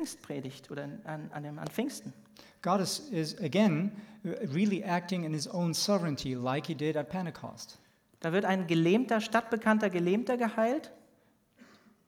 Pfingstpredigt 0.00 0.70
oder 0.70 0.84
an, 1.04 1.30
an, 1.32 1.42
dem, 1.42 1.58
an 1.58 1.68
Pfingsten. 1.68 2.12
God 2.62 2.80
is, 2.80 3.00
is 3.10 3.38
again 3.40 3.92
really 4.24 4.82
acting 4.82 5.24
in 5.24 5.32
his 5.32 5.46
own 5.46 5.74
sovereignty 5.74 6.34
like 6.34 6.66
he 6.66 6.74
did 6.74 6.96
at 6.96 7.08
Pentecost. 7.10 7.78
Da 8.20 8.32
wird 8.32 8.44
ein 8.44 8.66
gelähmter, 8.66 9.20
stadtbekannter 9.20 9.88
Gelähmter 9.90 10.36
geheilt. 10.36 10.92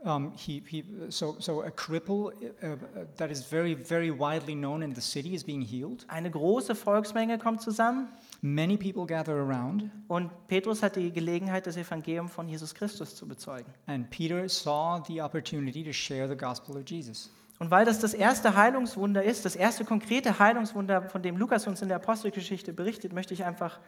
Um, 0.04 0.32
he, 0.36 0.60
he, 0.66 0.84
so, 1.10 1.36
so 1.38 1.62
a 1.62 1.70
cripple 1.70 2.32
uh, 2.60 2.66
uh, 2.66 2.76
that 3.18 3.30
is 3.30 3.44
very, 3.44 3.74
very 3.74 4.10
widely 4.10 4.56
known 4.56 4.82
in 4.82 4.92
the 4.92 5.00
city 5.00 5.32
is 5.32 5.44
being 5.44 5.62
healed. 5.62 6.04
Eine 6.08 6.28
große 6.28 6.74
Volksmenge 6.74 7.38
kommt 7.38 7.62
zusammen 7.62 8.08
Many 8.40 8.76
people 8.76 9.06
gather 9.06 9.34
around, 9.34 9.88
und 10.08 10.30
Petrus 10.48 10.82
hat 10.82 10.96
die 10.96 11.12
Gelegenheit, 11.12 11.68
das 11.68 11.76
Evangelium 11.76 12.28
von 12.28 12.48
Jesus 12.48 12.74
Christus 12.74 13.14
zu 13.14 13.28
bezeugen. 13.28 13.72
and 13.86 14.10
Peter 14.10 14.48
saw 14.48 15.00
the 15.06 15.22
opportunity 15.22 15.84
to 15.84 15.92
share 15.92 16.28
the 16.28 16.36
gospel 16.36 16.76
of 16.76 16.82
Jesus. 16.84 17.30
Und 17.62 17.70
weil 17.70 17.84
das 17.84 18.00
das 18.00 18.12
erste 18.12 18.56
Heilungswunder 18.56 19.22
ist, 19.22 19.44
das 19.44 19.54
erste 19.54 19.84
konkrete 19.84 20.40
Heilungswunder, 20.40 21.02
von 21.02 21.22
dem 21.22 21.36
Lukas 21.36 21.68
uns 21.68 21.80
in 21.80 21.86
der 21.86 21.98
Apostelgeschichte 21.98 22.72
berichtet, 22.72 23.12
möchte 23.12 23.34
ich 23.34 23.44
einfach 23.44 23.78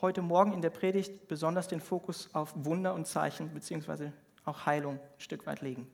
heute 0.00 0.22
Morgen 0.22 0.52
in 0.52 0.62
der 0.62 0.70
Predigt 0.70 1.26
besonders 1.26 1.66
den 1.66 1.80
Fokus 1.80 2.30
auf 2.32 2.52
Wunder 2.54 2.94
und 2.94 3.08
Zeichen 3.08 3.52
beziehungsweise 3.52 4.12
auch 4.44 4.66
Heilung 4.66 5.00
ein 5.00 5.00
Stück 5.20 5.46
weit 5.46 5.62
legen. 5.62 5.88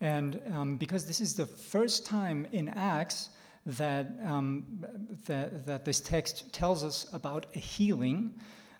And 0.00 0.38
um, 0.54 0.78
because 0.78 1.06
this 1.06 1.18
is 1.18 1.34
the 1.34 1.46
first 1.46 2.06
time 2.06 2.46
in 2.50 2.68
Acts 2.68 3.30
that, 3.78 4.08
um, 4.22 4.84
that, 5.26 5.64
that 5.64 5.86
this 5.86 6.02
text 6.02 6.52
tells 6.52 6.84
us 6.84 7.10
about 7.14 7.46
a 7.56 7.58
healing, 7.58 8.34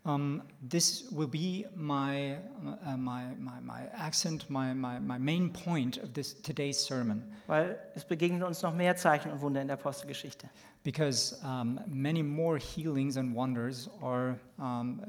um, 0.04 0.42
this 0.60 1.04
will 1.12 1.28
be 1.28 1.66
my, 1.76 2.36
uh, 2.84 2.96
my, 2.96 3.26
my, 3.38 3.60
my 3.60 3.82
accent, 3.94 4.50
my, 4.50 4.74
my, 4.74 4.98
my 4.98 5.18
main 5.18 5.50
point 5.50 5.98
of 5.98 6.12
this 6.12 6.34
today's 6.34 6.78
sermon. 6.78 7.22
Weil 7.46 7.78
es 7.94 8.04
begegnen 8.04 8.42
uns 8.42 8.62
noch 8.62 8.74
mehr 8.74 8.96
Zeichen 8.96 9.30
und 9.30 9.40
Wunder 9.40 9.60
in 9.60 9.68
der 9.68 9.78
Apostelgeschichte. 9.78 10.48
Because 10.82 11.38
um, 11.44 11.78
many 11.86 12.22
more 12.22 12.58
healings 12.58 13.16
and 13.16 13.34
wonders 13.34 13.88
are, 14.02 14.38
um, 14.58 15.00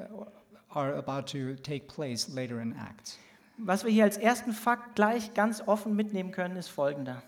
are 0.70 0.96
about 0.96 1.26
to 1.26 1.56
take 1.56 1.88
place 1.88 2.30
later 2.30 2.62
in 2.62 2.76
Acts. 2.76 3.18
Was 3.58 3.84
wir 3.84 3.92
hier 3.92 4.04
als 4.04 4.18
ersten 4.18 4.52
Fakt 4.52 4.96
gleich 4.96 5.34
ganz 5.34 5.62
offen 5.66 5.96
mitnehmen 5.96 6.32
können, 6.32 6.56
ist 6.56 6.70
folgender. 6.70 7.24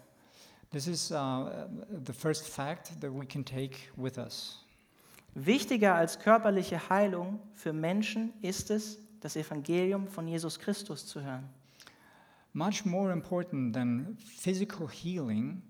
This 0.71 0.87
is 0.87 1.11
uh, 1.11 1.67
the 2.05 2.13
first 2.13 2.47
fact 2.47 2.99
that 2.99 3.11
we 3.11 3.25
can 3.25 3.43
take 3.43 3.77
with 3.95 4.17
us. 4.17 4.64
Wichtiger 5.35 5.95
als 5.95 6.19
körperliche 6.19 6.89
Heilung 6.89 7.41
für 7.55 7.73
Menschen 7.73 8.33
ist 8.41 8.71
es, 8.71 8.97
das 9.19 9.35
Evangelium 9.35 10.07
von 10.07 10.27
Jesus 10.27 10.57
Christus 10.59 11.05
zu 11.05 11.21
hören. 11.21 11.49
Much 12.53 12.85
more 12.85 13.11
important 13.11 13.73
than 13.73 14.17
physical 14.17 14.87
healing 14.89 15.61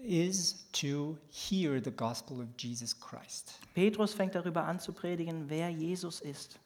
is 0.00 0.64
to 0.70 1.18
hear 1.28 1.82
the 1.82 1.90
gospel 1.90 2.40
of 2.40 2.46
Jesus 2.56 2.98
Christ. 2.98 3.58
Petrus 3.74 4.14
fängt 4.14 4.36
darüber 4.36 4.64
an 4.64 4.78
zu 4.78 4.92
predigen, 4.92 5.48
wer 5.48 5.68
Jesus 5.68 6.20
ist. 6.20 6.60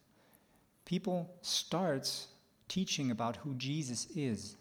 People 0.84 1.26
starts 1.42 2.28
teaching 2.68 3.10
about 3.10 3.38
who 3.42 3.54
Jesus 3.58 4.04
is. 4.04 4.58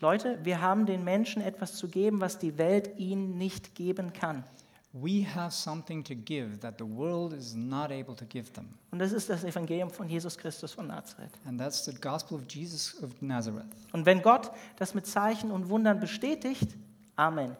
Leute, 0.00 0.38
wir 0.42 0.62
haben 0.62 0.86
den 0.86 1.04
Menschen 1.04 1.42
etwas 1.42 1.76
zu 1.76 1.86
geben, 1.86 2.22
was 2.22 2.38
die 2.38 2.56
Welt 2.56 2.98
ihnen 2.98 3.36
nicht 3.36 3.74
geben 3.74 4.14
kann. 4.14 4.44
We 4.92 5.24
have 5.34 5.52
something 5.52 6.02
to 6.04 6.14
give 6.14 6.58
that 6.60 6.78
the 6.78 6.84
world 6.84 7.32
is 7.32 7.54
not 7.54 7.92
able 7.92 8.16
to 8.16 8.24
give 8.24 8.52
them. 8.52 8.70
Und 8.90 8.98
das 8.98 9.12
ist 9.12 9.30
das 9.30 9.44
Evangelium 9.44 9.88
von 9.88 10.08
Jesus 10.08 10.36
Christus 10.36 10.72
von 10.72 10.88
Nazareth. 10.88 11.30
And 11.44 11.60
that's 11.60 11.84
the 11.84 11.94
gospel 11.94 12.36
of 12.36 12.50
Jesus 12.50 13.00
of 13.02 13.10
Nazareth. 13.22 13.66
Und 13.92 14.04
wenn 14.04 14.20
Gott 14.20 14.50
das 14.76 14.92
mit 14.94 15.06
Zeichen 15.06 15.52
und 15.52 15.68
Wundern 15.68 16.00
bestätigt, 16.00 16.76
Amen. 17.14 17.56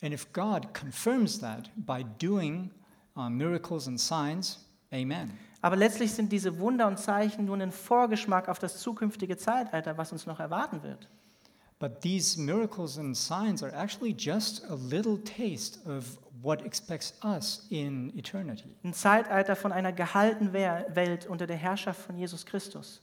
And 0.00 0.12
if 0.12 0.32
God 0.32 0.74
confirms 0.74 1.40
that 1.40 1.70
by 1.76 2.04
doing 2.18 2.70
uh, 3.16 3.28
miracles 3.30 3.88
and 3.88 3.98
signs, 3.98 4.58
amen. 4.92 5.32
Aber 5.62 5.76
letztlich 5.76 6.12
sind 6.12 6.30
diese 6.30 6.58
Wunder 6.58 6.86
und 6.86 6.98
Zeichen 6.98 7.46
nur 7.46 7.56
ein 7.56 7.72
Vorgeschmack 7.72 8.50
auf 8.50 8.58
das 8.58 8.78
zukünftige 8.80 9.38
Zeitalter, 9.38 9.96
was 9.96 10.12
uns 10.12 10.26
noch 10.26 10.38
erwarten 10.38 10.82
wird. 10.82 11.08
But 11.78 12.02
these 12.02 12.38
miracles 12.38 12.98
and 12.98 13.16
signs 13.16 13.62
are 13.62 13.72
actually 13.72 14.14
just 14.16 14.62
a 14.70 14.74
little 14.74 15.18
taste 15.24 15.80
of 15.88 16.18
what 16.44 16.64
expects 16.64 17.14
us 17.24 17.66
in 17.70 18.16
eternity. 18.16 18.76
Ein 18.84 18.92
Zeitalter 18.92 19.56
von 19.56 19.72
einer 19.72 19.92
gehaltenen 19.92 20.52
Welt 20.52 21.26
unter 21.26 21.46
der 21.46 21.56
Herrschaft 21.56 22.00
von 22.02 22.16
Jesus 22.16 22.44
Christus. 22.44 23.00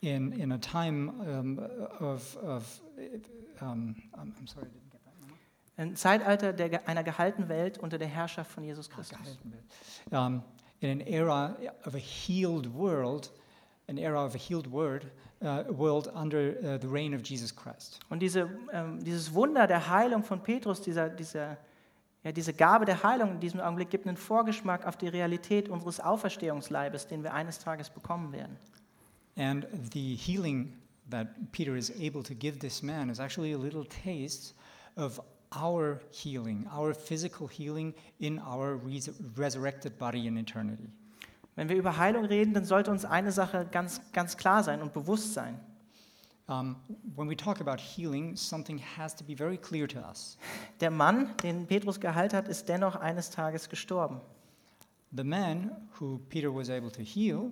In, 0.00 0.32
in 0.32 0.52
a 0.52 0.58
time 0.58 1.08
um, 1.20 1.58
of, 1.98 2.36
of 2.36 2.80
um, 3.62 3.96
I'm, 4.12 4.46
sorry, 4.46 4.66
I 4.66 4.70
didn't 4.70 4.90
get 4.92 5.00
that. 5.04 5.14
Ein 5.78 5.96
Zeitalter 5.96 6.52
der, 6.52 6.86
einer 6.86 7.02
gehaltenen 7.02 7.48
Welt 7.48 7.78
unter 7.78 7.96
der 7.96 8.08
Herrschaft 8.08 8.50
von 8.50 8.64
Jesus 8.64 8.90
Christus. 8.90 9.38
Um, 10.10 10.42
in 10.80 10.90
an 10.90 11.00
era 11.00 11.56
of 11.86 11.94
a 11.94 11.98
healed 11.98 12.74
world, 12.74 13.30
an 13.88 13.96
era 13.96 14.22
of 14.22 14.34
a 14.34 14.38
healed 14.38 14.70
world, 14.70 15.06
uh, 15.42 15.64
world 15.70 16.08
under 16.14 16.56
uh, 16.62 16.78
the 16.78 16.88
reign 16.88 17.14
of 17.14 17.22
Jesus 17.22 17.54
Christ. 17.54 17.98
Und 18.10 18.20
diese, 18.20 18.50
ähm, 18.72 19.02
dieses 19.02 19.32
Wunder 19.32 19.66
der 19.66 19.88
Heilung 19.88 20.22
von 20.22 20.42
Petrus, 20.42 20.82
dieser, 20.82 21.08
dieser, 21.08 21.56
ja, 22.24 22.32
diese 22.32 22.54
Gabe 22.54 22.86
der 22.86 23.02
Heilung 23.02 23.32
in 23.32 23.40
diesem 23.40 23.60
Augenblick 23.60 23.90
gibt 23.90 24.06
einen 24.06 24.16
Vorgeschmack 24.16 24.86
auf 24.86 24.96
die 24.96 25.08
Realität 25.08 25.68
unseres 25.68 26.00
Auferstehungsleibes, 26.00 27.06
den 27.06 27.22
wir 27.22 27.34
eines 27.34 27.58
Tages 27.58 27.90
bekommen 27.90 28.32
werden. 28.32 28.56
And 29.36 29.66
the 29.92 30.16
healing 30.16 30.72
that 31.10 31.28
Peter 31.52 31.76
is 31.76 31.90
able 31.90 32.22
to 32.22 32.34
give 32.34 32.58
this 32.58 32.82
man 32.82 33.10
is 33.10 33.18
actually 33.18 33.52
a 33.52 33.58
little 33.58 33.84
taste 33.84 34.54
of 34.96 35.20
our 35.54 36.00
healing, 36.10 36.66
our 36.74 36.94
physical 36.94 37.46
healing 37.46 37.94
in 38.18 38.40
our 38.40 38.80
res- 38.84 39.12
resurrected 39.36 39.98
body 39.98 40.26
in 40.26 40.38
eternity. 40.38 40.88
Wenn 41.56 41.68
wir 41.68 41.76
über 41.76 41.98
Heilung 41.98 42.24
reden, 42.24 42.54
dann 42.54 42.64
sollte 42.64 42.90
uns 42.90 43.04
eine 43.04 43.32
Sache 43.32 43.66
ganz, 43.70 44.00
ganz 44.12 44.36
klar 44.36 44.64
sein 44.64 44.80
und 44.82 44.92
bewusst 44.92 45.34
sein. 45.34 45.60
Um, 46.46 46.76
when 47.16 47.26
we 47.26 47.34
talk 47.34 47.60
about 47.60 47.80
healing, 47.80 48.36
something 48.36 48.78
has 48.78 49.14
to 49.14 49.24
be 49.24 49.34
very 49.34 49.56
clear 49.56 49.86
to 49.88 49.98
us. 50.00 50.36
Der 50.80 50.90
Mann, 50.90 51.34
den 51.42 51.66
Petrus 51.66 51.98
geheilt 51.98 52.34
hat, 52.34 52.48
ist 52.48 52.68
dennoch 52.68 52.96
eines 52.96 53.30
Tages 53.30 53.70
gestorben. 53.70 54.20
The 55.16 55.24
man 55.24 55.70
who 55.98 56.18
Peter 56.28 56.54
was 56.54 56.68
able 56.68 56.90
to 56.90 57.02
heal 57.02 57.50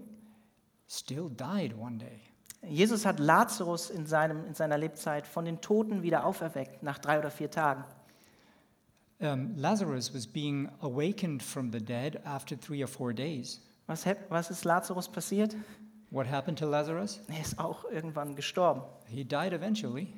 still 0.88 1.30
died 1.30 1.74
one 1.78 1.96
day. 1.96 2.20
Jesus 2.68 3.06
hat 3.06 3.18
Lazarus 3.18 3.88
in, 3.88 4.06
seinem, 4.06 4.44
in 4.46 4.54
seiner 4.54 4.76
Lebzeit 4.78 5.26
von 5.26 5.44
den 5.44 5.60
Toten 5.60 6.02
wieder 6.02 6.26
auferweckt, 6.26 6.82
nach 6.82 6.98
drei 6.98 7.18
oder 7.18 7.30
vier 7.30 7.50
Tagen. 7.50 7.84
Um, 9.20 9.56
Lazarus 9.56 10.12
was 10.12 10.26
being 10.26 10.68
awakened 10.80 11.42
from 11.42 11.72
the 11.72 11.80
dead 11.80 12.20
after 12.24 12.58
three 12.58 12.82
or 12.82 12.88
four 12.88 13.14
days. 13.14 13.60
Was, 13.86 14.04
was 14.28 14.50
ist 14.50 14.64
Lazarus 14.64 15.08
passiert? 15.08 15.56
What 16.12 16.30
happened 16.30 16.58
to 16.60 16.66
Lazarus? 16.66 17.20
Er 17.26 17.40
ist 17.40 17.58
auch 17.58 17.84
irgendwann 17.90 18.36
gestorben. 18.36 18.82
He 19.06 19.24
died 19.24 19.52
eventually. 19.52 20.12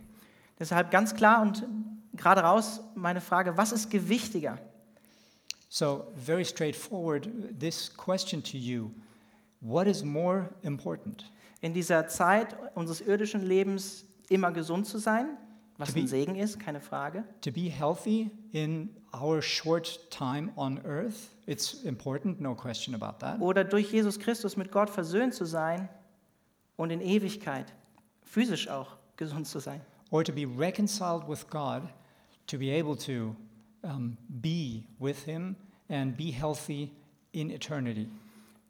Deshalb 0.58 0.90
ganz 0.90 1.14
klar 1.14 1.40
und 1.40 1.64
gerade 2.12 2.42
raus 2.42 2.80
meine 2.94 3.22
Frage, 3.22 3.56
was 3.56 3.72
ist 3.72 3.90
gewichtiger? 3.90 4.58
So, 5.68 6.12
very 6.14 6.44
straightforward, 6.44 7.28
this 7.58 7.90
question 7.96 8.42
to 8.42 8.58
you 8.58 8.90
what 9.64 9.86
is 9.86 10.04
more 10.04 10.50
important? 10.62 11.24
In 11.60 11.72
dieser 11.72 12.06
Zeit 12.08 12.54
unseres 12.74 13.00
irdischen 13.00 13.42
Lebens 13.42 14.04
immer 14.28 14.52
gesund 14.52 14.86
zu 14.86 14.98
sein, 14.98 15.38
was 15.78 15.88
To 15.88 15.94
be- 15.94 16.00
ein 16.00 16.06
Segen 16.06 16.36
ist, 16.36 16.58
keine 16.60 16.80
Frage. 16.80 17.24
To 17.42 17.50
be 17.50 17.68
healthy 17.70 18.30
in 18.52 18.90
our 19.12 19.42
short 19.42 19.98
time 20.10 20.50
on 20.56 20.78
earth, 20.84 21.30
it's 21.46 21.82
important, 21.84 22.40
no 22.40 22.54
question 22.54 22.94
about 22.94 23.18
that. 23.20 23.40
Oder 23.40 23.64
durch 23.64 23.90
Jesus 23.92 24.18
Christus 24.18 24.56
mit 24.56 24.70
Gott 24.70 24.90
versöhnt 24.90 25.34
zu 25.34 25.44
sein 25.44 25.88
und 26.76 26.90
in 26.90 27.00
Ewigkeit 27.00 27.72
physisch 28.22 28.68
auch 28.68 28.96
gesund 29.16 29.46
zu 29.46 29.58
sein. 29.58 29.80
Or 30.10 30.22
to 30.24 30.32
be 30.32 30.46
reconciled 30.46 31.28
with 31.28 31.48
God, 31.48 31.82
to 32.46 32.58
be 32.58 32.70
able 32.70 32.96
to 32.96 33.34
um, 33.82 34.16
be 34.28 34.84
with 34.98 35.24
Him 35.24 35.56
and 35.88 36.16
be 36.16 36.30
healthy 36.30 36.90
in 37.32 37.50
eternity. 37.50 38.08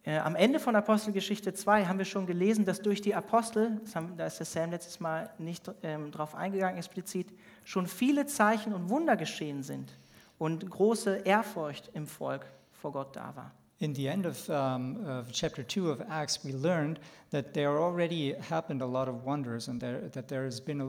Äh, 0.06 0.19
am 0.19 0.37
Ende 0.37 0.61
von 0.61 0.77
Apostelgeschichte 0.77 1.55
2 1.55 1.87
haben 1.87 1.99
wir 1.99 2.05
schon 2.05 2.27
gelesen, 2.27 2.65
dass 2.65 2.83
durch 2.83 3.01
die 3.01 3.15
Apostel, 3.15 3.81
haben, 3.95 4.17
da 4.17 4.27
ist 4.27 4.39
der 4.39 4.47
Sam 4.47 4.71
letztes 4.71 5.01
Mal 5.01 5.31
nicht 5.39 5.71
ähm, 5.83 6.11
drauf 6.11 6.35
eingegangen 6.35 6.77
explizit, 6.77 7.29
schon 7.65 7.87
viele 7.87 8.27
Zeichen 8.27 8.75
und 8.75 8.91
Wunder 8.91 9.17
geschehen 9.17 9.62
sind 9.62 9.97
und 10.39 10.69
große 10.69 11.19
Ehrfurcht 11.25 11.91
im 11.95 12.06
Volk 12.06 12.45
vor 12.73 12.93
Gott 12.93 13.17
da 13.17 13.35
war. 13.35 13.53
In 13.81 13.93
the 13.93 14.09
end 14.09 14.25
of, 14.25 14.49
um, 14.50 15.05
of 15.06 15.32
chapter 15.32 15.62
2 15.62 15.91
of 15.91 16.00
Acts, 16.09 16.44
we 16.44 16.53
learned 16.53 17.00
that 17.31 17.55
there 17.55 17.79
already 17.79 18.35
happened 18.35 18.82
a 18.82 18.87
lot 18.87 19.09
of 19.09 19.25
wonders 19.25 19.69
and 19.69 19.81
there, 19.81 20.09
that 20.12 20.29
there 20.29 20.44
has 20.44 20.61
been 20.61 20.81
a, 20.81 20.87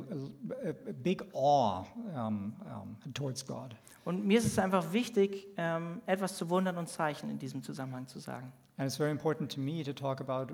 a, 0.67 0.89
a 0.89 0.93
big 0.93 1.23
awe 1.33 1.83
um, 2.15 2.53
um, 2.71 2.95
towards 3.13 3.43
God. 3.43 3.75
Und 4.05 4.23
mir 4.23 4.37
ist 4.37 4.45
es 4.45 4.59
einfach 4.59 4.93
wichtig, 4.93 5.47
ähm, 5.57 6.01
etwas 6.05 6.37
zu 6.37 6.47
Wundern 6.51 6.77
und 6.77 6.87
Zeichen 6.87 7.31
in 7.31 7.39
diesem 7.39 7.63
Zusammenhang 7.63 8.07
zu 8.07 8.19
sagen. 8.19 8.53
And 8.77 8.85
it's 8.87 8.97
very 8.97 9.09
important 9.09 9.51
to 9.53 9.59
me 9.59 9.83
to 9.83 9.93
talk 9.93 10.19
about 10.19 10.53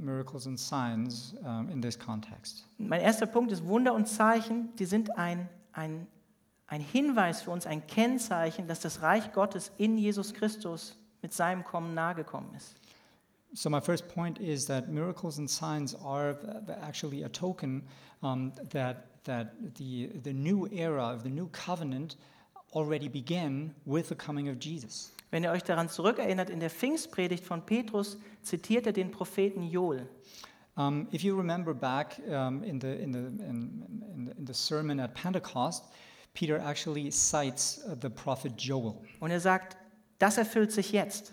miracles 0.00 0.46
and 0.46 0.58
signs 0.58 1.34
in 1.70 1.82
this 1.82 1.98
context. 1.98 2.64
Mein 2.78 3.00
erster 3.00 3.26
Punkt 3.26 3.50
ist, 3.50 3.66
Wunder 3.66 3.92
und 3.92 4.06
Zeichen, 4.06 4.68
die 4.76 4.84
sind 4.84 5.18
ein, 5.18 5.48
ein, 5.72 6.06
ein 6.68 6.80
Hinweis 6.80 7.42
für 7.42 7.50
uns, 7.50 7.66
ein 7.66 7.84
Kennzeichen, 7.88 8.68
dass 8.68 8.78
das 8.80 9.02
Reich 9.02 9.32
Gottes 9.32 9.72
in 9.78 9.98
Jesus 9.98 10.32
Christus 10.32 10.96
mit 11.22 11.32
seinem 11.32 11.64
Kommen 11.64 11.94
nahegekommen 11.94 12.54
ist. 12.54 12.76
So 13.54 13.70
my 13.70 13.80
first 13.80 14.08
point 14.08 14.38
is 14.38 14.66
that 14.66 14.88
miracles 14.88 15.38
and 15.38 15.48
signs 15.48 15.94
are 15.94 16.36
actually 16.82 17.24
a 17.24 17.28
token 17.28 17.82
um, 18.22 18.52
that 18.70 19.24
that 19.24 19.54
the 19.76 20.08
the 20.22 20.32
new 20.32 20.66
era 20.70 21.14
of 21.14 21.22
the 21.22 21.30
new 21.30 21.48
covenant 21.48 22.16
already 22.74 23.08
began 23.08 23.74
with 23.84 24.08
the 24.08 24.14
coming 24.14 24.48
of 24.48 24.58
Jesus. 24.60 25.12
Wenn 25.30 25.42
ihr 25.42 25.50
euch 25.50 25.64
daran 25.64 25.88
zurückerinnert, 25.88 26.50
in 26.50 26.60
der 26.60 26.70
Pfingstpredigt 26.70 27.44
von 27.44 27.64
Petrus 27.64 28.18
zitiert 28.42 28.86
er 28.86 28.92
den 28.92 29.10
Propheten 29.10 29.64
Joel. 29.64 30.06
Um, 30.76 31.08
if 31.10 31.22
you 31.22 31.34
remember 31.34 31.72
back 31.72 32.20
um, 32.28 32.62
in, 32.62 32.78
the, 32.78 32.88
in, 33.00 33.12
the, 33.12 33.18
in, 33.18 33.42
in, 33.42 34.26
the, 34.26 34.38
in 34.38 34.46
the 34.46 34.54
sermon 34.54 35.00
at 35.00 35.14
Pentecost, 35.14 35.84
Peter 36.34 36.58
actually 36.58 37.10
cites 37.10 37.80
uh, 37.86 37.96
the 37.98 38.10
prophet 38.10 38.52
Joel. 38.58 38.94
Und 39.20 39.30
er 39.30 39.40
sagt, 39.40 39.76
das 40.18 40.38
erfüllt 40.38 40.72
sich 40.72 40.92
jetzt. 40.92 41.32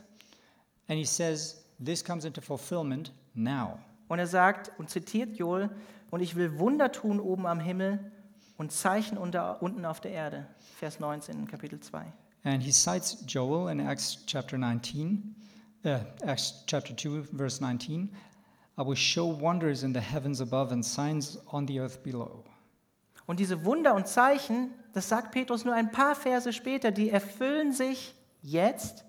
And 0.88 0.98
he 1.00 1.06
says, 1.06 1.64
this 1.84 2.04
comes 2.04 2.26
into 2.26 2.42
fulfillment 2.42 3.12
now. 3.34 3.80
Und 4.08 4.20
er 4.20 4.28
sagt 4.28 4.72
und 4.78 4.90
zitiert 4.90 5.38
Joel, 5.38 5.70
und 6.12 6.20
ich 6.20 6.36
will 6.36 6.60
Wunder 6.60 6.92
tun 6.92 7.20
oben 7.20 7.48
am 7.48 7.60
Himmel 7.60 8.12
und 8.58 8.72
Zeichen 8.72 9.18
unter, 9.18 9.62
unten 9.64 9.86
auf 9.86 10.00
der 10.00 10.12
Erde. 10.12 10.46
Vers 10.78 11.00
19 11.00 11.36
in 11.40 11.48
Kapitel 11.48 11.80
2. 11.80 12.06
And 12.44 12.62
he 12.62 12.72
cites 12.72 13.24
Joel 13.28 13.72
in 13.72 13.80
Acts 13.80 14.20
chapter 14.28 14.58
19, 14.58 15.36
uh, 15.86 16.00
Acts 16.22 16.64
chapter 16.68 16.96
2, 16.96 17.24
verse 17.36 17.62
19. 17.62 18.10
I 18.78 18.82
will 18.82 18.96
show 18.96 19.40
wonders 19.40 19.84
in 19.84 19.94
the 19.94 20.02
heavens 20.02 20.42
above 20.42 20.72
and 20.72 20.84
signs 20.84 21.40
on 21.52 21.68
the 21.68 21.80
earth 21.80 22.04
below. 22.04 22.44
Und 23.26 23.40
diese 23.40 23.64
Wunder 23.64 23.96
und 23.96 24.08
Zeichen, 24.08 24.72
das 24.94 25.08
sagt 25.08 25.32
Petrus 25.32 25.64
nur 25.64 25.74
ein 25.74 25.92
paar 25.92 26.16
Verse 26.16 26.52
später, 26.52 26.92
die 26.92 27.10
erfüllen 27.10 27.72
sich 27.72 28.14
jetzt 28.44 29.04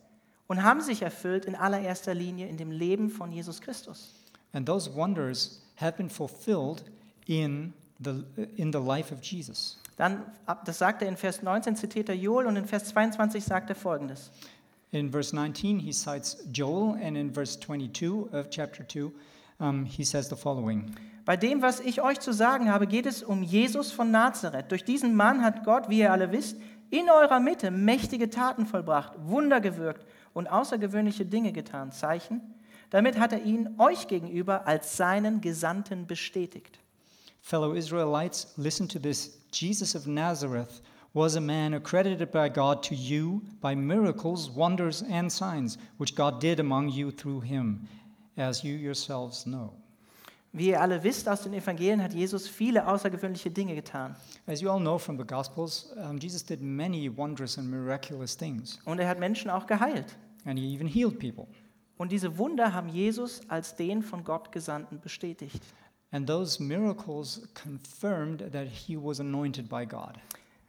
und 0.47 0.63
haben 0.63 0.81
sich 0.81 1.03
erfüllt 1.03 1.45
in 1.45 1.55
allererster 1.55 2.15
Linie 2.15 2.49
in 2.49 2.57
dem 2.57 2.71
Leben 2.71 3.11
von 3.11 3.31
Jesus 3.31 3.61
Christus. 3.61 4.15
And 4.53 4.67
those 4.67 4.95
wonders 4.95 5.61
have 5.77 5.97
been 5.97 6.09
fulfilled 6.09 6.85
in 7.27 7.75
the, 7.99 8.25
in 8.57 8.73
the 8.73 8.79
life 8.79 9.13
of 9.13 9.23
Jesus. 9.23 9.79
Dann, 9.97 10.23
das 10.65 10.79
sagt 10.79 11.03
er 11.03 11.09
in 11.09 11.17
Vers 11.17 11.43
19, 11.43 11.77
zitiert 11.77 12.09
er 12.09 12.17
Joel 12.17 12.47
und 12.47 12.57
in 12.57 12.67
Vers 12.67 12.87
22 12.87 13.45
sagt 13.45 13.71
er 13.71 13.77
folgendes. 13.77 14.31
In 14.91 15.11
verse 15.11 15.35
19, 15.35 15.81
he 15.81 15.93
cites 15.93 16.39
Joel, 16.53 16.95
and 17.03 17.17
in 17.17 17.33
verse 17.33 17.59
22 17.59 18.33
of 18.33 18.49
chapter 18.51 18.87
2, 18.87 19.11
um, 19.59 19.85
he 19.85 20.05
says 20.05 20.29
the 20.29 20.37
following 20.37 20.95
Bei 21.25 21.37
dem, 21.37 21.63
was 21.63 21.81
ich 21.81 22.03
euch 22.03 22.21
zu 22.21 22.33
sagen 22.33 22.71
habe, 22.71 22.87
geht 22.87 23.07
es 23.07 23.23
um 23.23 23.43
Jesus 23.43 23.93
von 23.93 24.11
Nazareth. 24.11 24.71
Durch 24.71 24.85
diesen 24.85 25.15
Mann 25.17 25.43
hat 25.43 25.65
Gott, 25.65 25.89
wie 25.89 26.01
ihr 26.01 26.13
alle 26.13 26.33
wisst, 26.33 26.59
in 26.95 27.11
eurer 27.11 27.41
Mitte 27.41 27.73
mächtige 27.73 28.31
Taten 28.31 28.67
vollbracht, 28.67 29.15
Wunder 29.19 29.61
gewirkt 29.61 30.07
und 30.33 30.47
außergewöhnliche 30.47 31.27
Dinge 31.27 31.53
getan, 31.53 31.91
Zeichen. 31.91 32.41
Damit 32.91 33.19
hat 33.19 33.33
er 33.33 33.43
ihn 33.43 33.75
euch 33.79 34.07
gegenüber 34.07 34.69
als 34.69 34.97
seinen 34.97 35.41
Gesandten 35.41 36.07
bestätigt. 36.07 36.79
Fellow 37.41 37.73
Israelites, 37.73 38.55
listen 38.57 38.89
to 38.89 39.01
this. 39.01 39.41
Jesus 39.53 39.97
of 39.97 40.07
Nazareth 40.07 40.83
was 41.15 41.37
a 41.37 41.41
man 41.41 41.75
accredited 41.75 42.31
by 42.31 42.49
God 42.49 42.85
to 42.85 42.95
you 42.95 43.43
by 43.61 43.75
miracles, 43.75 44.49
wonders, 44.55 45.03
and 45.03 45.33
signs, 45.33 45.77
which 45.99 46.15
God 46.15 46.41
did 46.41 46.61
among 46.61 46.91
you 46.91 47.11
through 47.11 47.41
him, 47.41 47.89
as 48.37 48.63
you 48.63 48.75
yourselves 48.75 49.45
know. 49.45 49.73
Wie 50.57 50.69
ihr 50.69 50.81
alle 50.81 51.03
wisst 51.03 51.29
aus 51.29 51.43
den 51.43 51.53
Evangelien, 51.53 52.01
hat 52.01 52.15
Jesus 52.15 52.47
viele 52.47 52.87
außergewöhnliche 52.87 53.51
Dinge 53.51 53.75
getan. 53.75 54.15
As 54.47 54.61
you 54.61 54.71
all 54.71 54.79
know 54.79 54.99
from 54.99 55.19
the 55.19 55.25
Gospels, 55.27 55.93
um, 55.97 56.17
Jesus 56.17 56.45
did 56.45 56.63
many 56.63 57.15
wondrous 57.15 57.59
and 57.59 57.69
miraculous 57.69 58.37
things, 58.37 58.79
Und 58.85 59.01
er 59.01 59.09
hat 59.09 59.19
Menschen 59.19 59.51
auch 59.51 59.67
geheilt. 59.67 60.17
and 60.45 60.57
he 60.57 60.73
even 60.73 60.87
healed 60.87 61.19
people. 61.19 61.49
Und 61.97 62.13
diese 62.13 62.39
Wunder 62.39 62.73
haben 62.73 62.89
Jesus 62.89 63.41
als 63.49 63.75
den 63.75 64.03
von 64.03 64.23
Gott 64.23 64.53
Gesandten 64.53 65.01
bestätigt. 65.01 65.61
And 66.13 66.29
those 66.29 66.63
miracles 66.63 67.49
confirmed 67.61 68.53
that 68.53 68.69
he 68.69 68.97
was 68.97 69.19
anointed 69.19 69.69
by 69.69 69.85
God. 69.85 70.13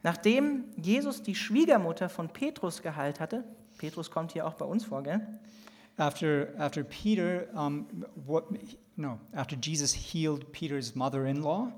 Nachdem 0.02 0.64
Jesus 0.82 1.22
die 1.22 1.36
Schwiegermutter 1.36 2.10
von 2.10 2.30
Petrus 2.30 2.82
geheilt 2.82 3.20
hatte, 3.20 3.44
Petrus 3.78 4.10
kommt 4.10 4.32
hier 4.32 4.48
auch 4.48 4.54
bei 4.56 4.66
uns 4.66 4.86
vor, 4.86 5.04
gell? 5.04 5.22
After, 5.98 6.54
after 6.58 6.84
Peter, 6.84 7.48
um, 7.54 8.06
what, 8.26 8.46
no, 8.98 9.20
after 9.34 9.56
Jesus 9.56 9.94
healed 9.94 10.52
Peter's 10.52 10.96
mother 10.96 11.26
in 11.26 11.42
law, 11.42 11.72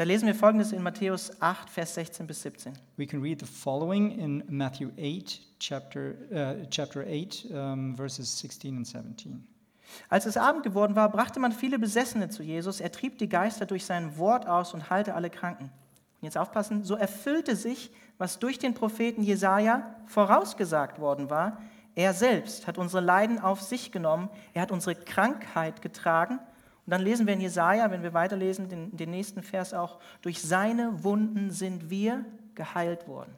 Da 0.00 0.04
lesen 0.04 0.26
wir 0.26 0.34
folgendes 0.34 0.72
in 0.72 0.82
Matthäus 0.82 1.30
8, 1.42 1.68
Vers 1.68 1.94
16 1.94 2.26
bis 2.26 2.40
17. 2.40 2.72
we 2.96 3.06
can 3.06 3.20
read 3.20 3.38
the 3.38 3.44
following 3.44 4.18
in 4.18 4.42
Matthew 4.48 4.92
8, 4.96 5.42
chapter, 5.58 6.14
uh, 6.32 6.64
chapter 6.70 7.04
8, 7.06 7.46
um, 7.50 7.94
verses 7.96 8.38
16 8.38 8.78
and 8.78 8.86
17. 8.86 9.46
Als 10.08 10.24
es 10.24 10.38
Abend 10.38 10.62
geworden 10.62 10.96
war, 10.96 11.10
brachte 11.10 11.38
man 11.38 11.52
viele 11.52 11.78
Besessene 11.78 12.30
zu 12.30 12.42
Jesus. 12.42 12.80
Er 12.80 12.90
trieb 12.92 13.18
die 13.18 13.28
Geister 13.28 13.66
durch 13.66 13.84
sein 13.84 14.16
Wort 14.16 14.46
aus 14.46 14.72
und 14.72 14.88
heilte 14.88 15.14
alle 15.14 15.28
Kranken. 15.28 15.64
Und 15.64 16.24
jetzt 16.24 16.38
aufpassen, 16.38 16.82
so 16.82 16.94
erfüllte 16.94 17.54
sich, 17.54 17.90
was 18.16 18.38
durch 18.38 18.58
den 18.58 18.72
Propheten 18.72 19.22
Jesaja 19.22 19.96
vorausgesagt 20.06 20.98
worden 20.98 21.28
war. 21.28 21.60
Er 21.94 22.14
selbst 22.14 22.66
hat 22.66 22.78
unsere 22.78 23.02
Leiden 23.02 23.38
auf 23.38 23.60
sich 23.60 23.92
genommen. 23.92 24.30
Er 24.54 24.62
hat 24.62 24.70
unsere 24.70 24.94
Krankheit 24.94 25.82
getragen. 25.82 26.38
Und 26.86 26.90
dann 26.90 27.02
lesen 27.02 27.26
wir 27.26 27.34
in 27.34 27.40
Jesaja, 27.40 27.90
wenn 27.90 28.02
wir 28.02 28.14
weiterlesen, 28.14 28.68
den, 28.68 28.96
den 28.96 29.10
nächsten 29.10 29.42
Vers 29.42 29.74
auch: 29.74 29.98
Durch 30.22 30.40
seine 30.40 31.04
Wunden 31.04 31.50
sind 31.50 31.90
wir 31.90 32.24
geheilt 32.54 33.06
worden. 33.06 33.34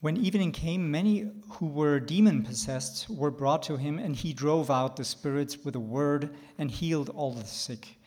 When 0.00 0.16
evening 0.16 0.50
came, 0.50 0.90
many 0.90 1.30
who 1.60 1.68
were 1.68 2.00
demon 2.00 2.42
possessed 2.42 3.08
were 3.08 3.30
brought 3.30 3.62
to 3.68 3.76
him, 3.76 4.00
and 4.00 4.16
he 4.16 4.34
drove 4.34 4.68
out 4.68 4.96
the 4.96 5.04
spirits 5.04 5.64
with 5.64 5.76
a 5.76 5.80
word 5.80 6.30
and 6.58 6.68
healed 6.68 7.08
all 7.08 7.32
the 7.32 7.46
sick. 7.46 7.98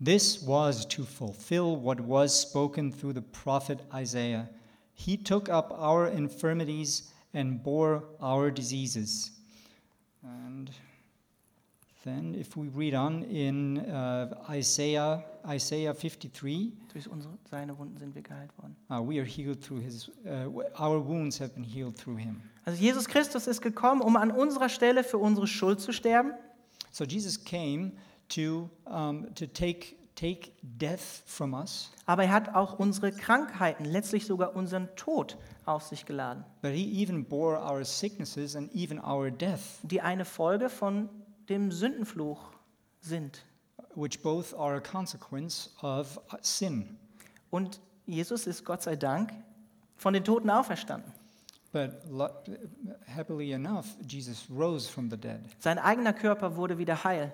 This 0.00 0.42
was 0.46 0.86
to 0.86 1.04
fulfill 1.04 1.76
what 1.76 2.00
was 2.00 2.32
spoken 2.32 2.90
through 2.90 3.12
the 3.12 3.20
prophet 3.20 3.80
Isaiah. 3.92 4.48
He 4.94 5.18
took 5.18 5.50
up 5.50 5.70
our 5.78 6.06
infirmities 6.06 7.12
and 7.34 7.62
bore 7.62 8.02
our 8.20 8.50
diseases. 8.50 9.32
And 10.22 10.70
then, 12.04 12.34
if 12.38 12.56
we 12.56 12.68
read 12.68 12.94
on 12.94 13.24
in 13.24 13.78
uh, 13.90 14.34
Isaiah, 14.48 15.24
Isaiah 15.46 15.92
53, 15.94 16.72
Durch 16.92 17.06
unsere, 17.08 17.32
seine 17.50 17.76
Wunden 17.78 17.96
sind 17.98 18.14
wir 18.14 18.22
geheilt 18.22 18.50
worden. 18.58 18.76
uh, 18.90 19.00
we 19.00 19.18
are 19.20 19.26
healed 19.26 19.60
through 19.62 19.80
his, 19.80 20.10
uh, 20.26 20.48
our 20.78 21.00
wounds 21.00 21.38
have 21.38 21.54
been 21.54 21.64
healed 21.64 21.96
through 21.96 22.16
him. 22.16 22.40
Also 22.64 22.80
Jesus 22.80 23.06
Christus 23.06 23.46
ist 23.46 23.60
gekommen, 23.62 24.00
um 24.00 24.16
an 24.16 24.30
unserer 24.30 24.68
Stelle 24.68 25.04
für 25.04 25.18
unsere 25.18 25.46
Schuld 25.46 25.80
zu 25.80 25.92
sterben. 25.92 26.32
So 26.90 27.04
Jesus 27.04 27.42
came 27.44 27.92
to, 28.30 28.68
um, 28.86 29.34
to 29.34 29.46
take, 29.46 29.96
take 30.18 30.50
death 30.62 31.22
from 31.26 31.54
us, 31.54 31.90
Aber 32.06 32.24
er 32.24 32.32
hat 32.32 32.54
auch 32.54 32.78
unsere 32.78 33.12
Krankheiten, 33.12 33.84
letztlich 33.84 34.26
sogar 34.26 34.56
unseren 34.56 34.88
Tod 34.96 35.36
auf 35.66 35.84
sich 35.84 36.06
geladen, 36.06 36.44
but 36.62 36.72
he 36.72 37.02
even 37.02 37.24
bore 37.24 37.58
our 37.60 37.84
sicknesses 37.84 38.56
and 38.56 38.74
even 38.74 38.98
our 38.98 39.30
death, 39.30 39.60
die 39.82 40.00
eine 40.00 40.24
Folge 40.24 40.68
von 40.70 41.08
dem 41.48 41.70
Sündenfluch 41.70 42.40
sind. 43.00 43.44
which 43.94 44.22
both 44.22 44.54
are 44.58 44.76
a 44.76 44.80
consequence 44.80 45.70
of 45.82 46.20
sin. 46.40 46.96
Und 47.50 47.80
Jesus 48.06 48.46
ist 48.46 48.64
Gott 48.64 48.82
sei 48.82 48.96
Dank 48.96 49.32
von 49.96 50.14
den 50.14 50.24
Toten 50.24 50.50
auferstanden. 50.50 51.12
But 51.72 51.92
lo- 52.10 52.28
happily 53.14 53.52
enough, 53.52 53.86
Jesus 54.06 54.46
rose 54.50 54.88
from 54.90 55.10
the 55.10 55.16
dead. 55.16 55.40
Sein 55.58 55.78
eigener 55.78 56.12
Körper 56.12 56.56
wurde 56.56 56.78
wieder 56.78 57.04
heil. 57.04 57.32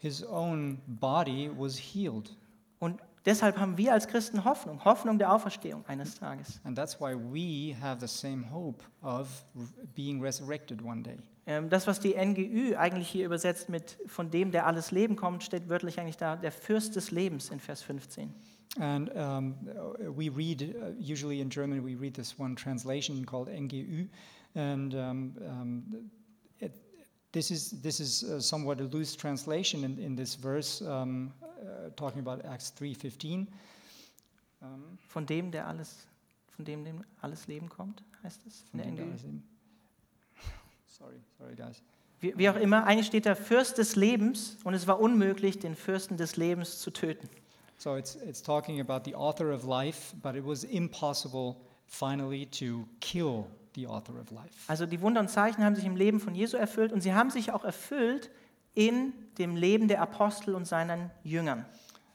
His 0.00 0.24
own 0.24 0.80
body 0.86 1.50
was 1.56 1.76
healed. 1.76 2.34
Und 2.78 3.00
deshalb 3.26 3.58
haben 3.58 3.76
wir 3.76 3.92
als 3.92 4.08
Christen 4.08 4.44
Hoffnung, 4.44 4.82
Hoffnung 4.84 5.18
der 5.18 5.32
Auferstehung 5.32 5.84
eines 5.86 6.14
Tages. 6.14 6.60
And 6.64 6.76
that's 6.76 6.98
why 6.98 7.14
we 7.14 7.76
have 7.80 8.00
the 8.00 8.08
same 8.08 8.50
hope 8.50 8.82
of 9.02 9.44
being 9.94 10.22
resurrected 10.22 10.82
one 10.82 11.02
day. 11.02 11.18
Ähm, 11.46 11.68
Das, 11.68 11.86
was 11.86 12.00
die 12.00 12.14
NGÜ 12.14 12.76
eigentlich 12.76 13.08
hier 13.08 13.26
übersetzt 13.26 13.68
mit 13.68 13.98
von 14.06 14.30
dem, 14.30 14.52
der 14.52 14.66
alles 14.66 14.90
Leben 14.90 15.16
kommt, 15.16 15.42
steht 15.42 15.68
wörtlich 15.68 16.00
eigentlich 16.00 16.16
da, 16.16 16.36
der 16.36 16.52
Fürst 16.52 16.96
des 16.96 17.10
Lebens 17.10 17.50
in 17.50 17.60
Vers 17.60 17.82
15. 17.82 18.32
And 18.78 19.10
um, 19.16 19.56
we 20.16 20.30
read, 20.30 20.62
uh, 20.62 20.92
usually 20.98 21.40
in 21.40 21.50
German, 21.50 21.84
we 21.84 21.96
read 21.96 22.14
this 22.14 22.38
one 22.38 22.54
translation 22.54 23.26
called 23.26 23.48
NGÜ. 23.48 24.08
And 24.54 24.94
um, 24.94 25.34
um, 25.40 26.10
this 27.32 27.50
is, 27.50 27.70
this 27.82 28.00
is 28.00 28.24
uh, 28.24 28.40
somewhat 28.40 28.80
a 28.80 28.84
loose 28.84 29.14
translation 29.14 29.84
in, 29.84 29.98
in 29.98 30.16
this 30.16 30.34
verse, 30.34 30.82
um, 30.82 31.32
uh, 31.42 31.90
talking 31.96 32.20
about 32.20 32.44
Acts 32.44 32.72
3.15. 32.78 33.46
Um, 34.62 34.98
Von 35.08 35.26
dem, 35.26 35.50
der 35.50 35.66
alles, 35.66 36.06
von 36.54 36.64
dem, 36.64 36.84
dem 36.84 37.04
alles 37.22 37.46
Leben 37.46 37.68
kommt, 37.68 38.02
heißt 38.22 38.46
es 38.46 38.64
in 38.72 38.80
von 38.80 38.96
der 38.96 39.06
NGÜ. 39.06 39.12
sorry, 40.86 41.20
sorry 41.38 41.54
guys. 41.54 41.82
Wie, 42.20 42.36
wie 42.36 42.50
auch 42.50 42.56
immer, 42.56 42.84
eigentlich 42.84 43.06
steht 43.06 43.24
da 43.24 43.34
Fürst 43.34 43.78
des 43.78 43.96
Lebens 43.96 44.58
und 44.64 44.74
es 44.74 44.86
war 44.86 45.00
unmöglich, 45.00 45.58
den 45.58 45.74
Fürsten 45.74 46.18
des 46.18 46.36
Lebens 46.36 46.80
zu 46.80 46.90
töten. 46.90 47.28
So 47.78 47.96
it's, 47.96 48.16
it's 48.16 48.42
talking 48.42 48.78
about 48.80 49.10
the 49.10 49.14
author 49.14 49.54
of 49.54 49.64
life, 49.64 50.14
but 50.22 50.34
it 50.34 50.44
was 50.44 50.64
impossible 50.64 51.56
finally 51.86 52.44
to 52.46 52.86
kill 53.00 53.46
the 53.74 53.86
author 53.86 54.18
of 54.20 54.30
life. 54.30 54.50
Also 54.68 54.86
die 54.86 55.00
Wunder 55.00 55.20
und 55.20 55.28
Zeichen 55.28 55.64
haben 55.64 55.74
sich 55.74 55.84
im 55.84 55.96
Leben 55.96 56.20
von 56.20 56.34
Jesu 56.34 56.56
erfüllt 56.56 56.92
und 56.92 57.00
sie 57.00 57.14
haben 57.14 57.30
sich 57.30 57.52
auch 57.52 57.64
erfüllt 57.64 58.30
in 58.74 59.12
dem 59.38 59.56
Leben 59.56 59.88
der 59.88 60.00
Apostel 60.00 60.54
und 60.54 60.66
seinen 60.66 61.10
Jüngern. 61.22 61.64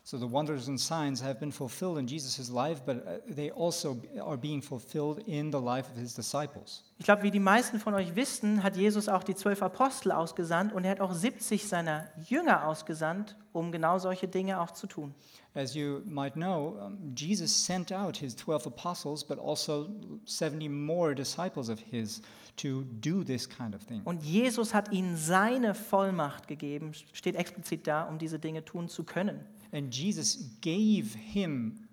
So 0.07 0.19
the 0.19 0.31
wonders 0.31 0.67
and 0.67 0.79
signs 0.79 1.19
have 1.23 1.39
been 1.39 1.51
fulfilled 1.51 1.97
in 1.97 2.05
Jesus' 2.05 2.51
life, 2.51 2.83
but 2.85 2.97
uh, 2.97 3.17
they 3.27 3.49
also 3.49 3.99
are 4.21 4.37
being 4.37 4.61
fulfilled 4.61 5.23
in 5.25 5.49
the 5.51 5.59
life 5.59 5.89
of 5.89 5.97
his 5.97 6.13
disciples. 6.13 6.83
Ich 6.99 7.05
glaube, 7.05 7.23
wie 7.23 7.31
die 7.31 7.39
meisten 7.39 7.79
von 7.79 7.95
euch 7.95 8.15
wissen, 8.15 8.61
hat 8.61 8.77
Jesus 8.77 9.09
auch 9.09 9.23
die 9.23 9.33
zwölf 9.33 9.63
Apostel 9.63 10.11
ausgesandt 10.11 10.73
und 10.73 10.83
er 10.83 10.91
hat 10.91 10.99
auch 10.99 11.11
70 11.11 11.67
seiner 11.67 12.07
Jünger 12.27 12.67
ausgesandt, 12.67 13.35
um 13.51 13.71
genau 13.71 13.97
solche 13.97 14.27
Dinge 14.27 14.61
auch 14.61 14.69
zu 14.69 14.85
tun. 14.85 15.15
As 15.55 15.73
you 15.73 16.01
might 16.05 16.33
know, 16.33 16.77
Jesus 17.15 17.65
sent 17.65 17.91
out 17.91 18.17
his 18.17 18.35
12 18.35 18.67
apostles, 18.67 19.23
but 19.23 19.39
also 19.39 19.89
70 20.25 20.69
more 20.69 21.15
disciples 21.15 21.67
of 21.67 21.79
his 21.79 22.21
to 22.57 22.83
do 23.01 23.23
this 23.23 23.49
kind 23.49 23.73
of 23.73 23.83
thing. 23.83 24.01
Und 24.03 24.23
Jesus 24.23 24.75
hat 24.75 24.91
ihnen 24.91 25.17
seine 25.17 25.73
Vollmacht 25.73 26.47
gegeben, 26.47 26.91
steht 27.11 27.35
explizit 27.35 27.87
da, 27.87 28.03
um 28.03 28.19
diese 28.19 28.37
Dinge 28.37 28.63
tun 28.63 28.87
zu 28.87 29.03
können. 29.03 29.39
And 29.75 29.93
Jesus 29.93 30.37
gave 30.61 31.13
him 31.13 31.85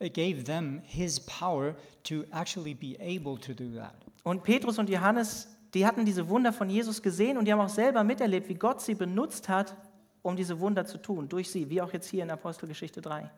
uh, 0.00 0.08
gave 0.08 0.44
them 0.44 0.80
his 0.84 1.18
power 1.18 1.74
to 2.04 2.24
actually 2.32 2.74
be 2.74 2.96
able 3.00 3.36
to 3.38 3.52
do 3.52 3.74
that. 3.74 3.94
Und 4.22 4.44
Petrus 4.44 4.78
und 4.78 4.88
Johannes, 4.88 5.48
die 5.74 5.84
hatten 5.84 6.04
diese 6.04 6.28
Wunder 6.28 6.52
von 6.52 6.70
Jesus 6.70 7.02
gesehen 7.02 7.36
und 7.36 7.46
die 7.46 7.52
haben 7.52 7.60
auch 7.60 7.68
selber 7.68 8.04
miterlebt, 8.04 8.48
wie 8.48 8.54
Gott 8.54 8.80
sie 8.80 8.94
benutzt 8.94 9.48
hat, 9.48 9.76
um 10.22 10.36
diese 10.36 10.58
Wunder 10.60 10.86
zu 10.86 10.98
tun, 10.98 11.28
durch 11.28 11.50
sie, 11.50 11.68
wie 11.68 11.82
auch 11.82 11.92
jetzt 11.92 12.08
hier 12.08 12.22
in 12.22 12.30
Apostelgeschichte 12.30 13.00
3. 13.00 13.28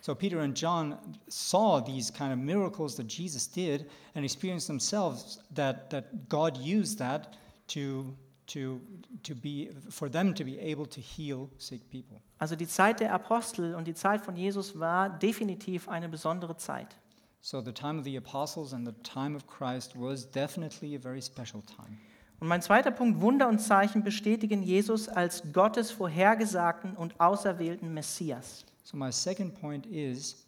So 0.00 0.14
Peter 0.14 0.40
and 0.40 0.58
John 0.58 0.96
saw 1.28 1.80
these 1.80 2.10
kind 2.10 2.32
of 2.32 2.38
miracles 2.38 2.96
that 2.96 3.08
Jesus 3.08 3.50
did 3.50 3.86
and 4.14 4.24
experienced 4.24 4.66
themselves 4.66 5.40
that, 5.54 5.90
that 5.90 6.28
God 6.28 6.56
used 6.56 6.98
that 6.98 7.36
to, 7.68 8.14
to, 8.52 8.80
to 9.22 9.34
be, 9.34 9.70
for 9.90 10.10
them 10.10 10.34
to 10.34 10.44
be 10.44 10.58
able 10.58 10.86
to 10.86 11.00
heal 11.00 11.48
sick 11.58 11.88
people. 11.90 12.20
Also 12.38 12.56
die 12.56 12.66
Zeit 12.66 13.00
der 13.00 13.12
Apostel 13.12 13.74
und 13.74 13.86
die 13.86 13.94
Zeit 13.94 14.20
von 14.20 14.36
Jesus 14.36 14.78
war 14.78 15.10
definitiv 15.10 15.88
eine 15.88 16.08
besondere 16.08 16.56
Zeit. 16.56 16.96
So 17.40 17.60
the 17.60 17.72
time 17.72 17.98
of 17.98 18.04
the 18.04 18.16
apostles 18.16 18.72
and 18.72 18.86
the 18.86 18.94
time 19.02 19.36
of 19.36 19.46
Christ 19.46 19.98
was 19.98 20.30
definitely 20.30 20.94
a 20.94 20.98
very 20.98 21.20
special 21.20 21.62
time. 21.62 21.98
Und 22.40 22.48
mein 22.48 22.60
zweiter 22.60 22.90
Punkt, 22.90 23.20
Wunder 23.20 23.48
und 23.48 23.60
Zeichen 23.60 24.02
bestätigen 24.02 24.64
Jesus 24.64 25.08
als 25.08 25.44
Gottes 25.52 25.92
vorhergesagten 25.92 26.96
und 26.96 27.20
auserwählten 27.20 27.94
Messias. 27.94 28.64
So 28.82 28.96
my 28.96 29.12
second 29.12 29.54
point 29.60 29.86
is 29.86 30.44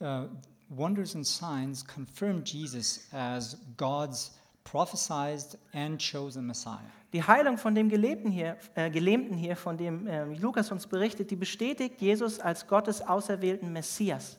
uh, 0.00 0.26
wonders 0.68 1.16
and 1.16 1.26
signs 1.26 1.84
confirm 1.84 2.44
Jesus 2.44 3.08
as 3.12 3.58
God's 3.76 4.32
prophesied 4.66 5.58
and 5.72 5.98
chosen 5.98 6.46
Messiah. 6.46 6.90
Die 7.12 7.22
Heilung 7.22 7.56
von 7.56 7.74
dem 7.74 7.88
Gelähmten 7.88 8.30
hier, 8.30 8.58
äh, 8.74 8.90
Gelähmten 8.90 9.36
hier, 9.36 9.56
von 9.56 9.76
dem 9.76 10.06
äh, 10.06 10.24
Lukas 10.24 10.70
uns 10.72 10.86
berichtet, 10.86 11.30
die 11.30 11.36
bestätigt 11.36 12.00
Jesus 12.00 12.40
als 12.40 12.66
Gottes 12.66 13.00
auserwählten 13.00 13.72
Messias. 13.72 14.36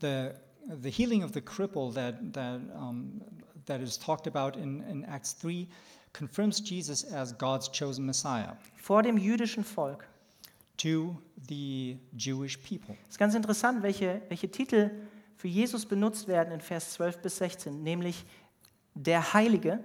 The, 0.00 0.30
the 0.80 0.90
healing 0.90 1.24
of 1.24 1.32
the 1.34 1.40
cripple 1.40 1.92
that, 1.92 2.14
that, 2.32 2.60
um, 2.74 3.20
that 3.66 3.80
is 3.80 3.98
talked 3.98 4.26
about 4.26 4.56
in, 4.56 4.82
in 4.82 5.04
Acts 5.04 5.36
3 5.38 5.66
confirms 6.12 6.62
Jesus 6.64 7.04
as 7.12 7.36
God's 7.36 7.70
chosen 7.70 8.06
Messiah 8.06 8.56
Vor 8.76 9.02
dem 9.02 9.18
jüdischen 9.18 9.64
Volk. 9.64 10.06
to 10.76 11.14
the 11.48 11.98
Jewish 12.16 12.56
people. 12.56 12.96
Es 13.06 13.14
ist 13.14 13.18
ganz 13.18 13.34
interessant, 13.34 13.82
welche, 13.82 14.22
welche 14.28 14.50
Titel 14.50 14.90
für 15.36 15.48
Jesus 15.48 15.84
benutzt 15.84 16.26
werden 16.28 16.52
in 16.52 16.60
Vers 16.60 16.92
12 16.92 17.18
bis 17.18 17.36
16, 17.38 17.82
nämlich 17.82 18.24
der 18.94 19.32
Heilige, 19.32 19.80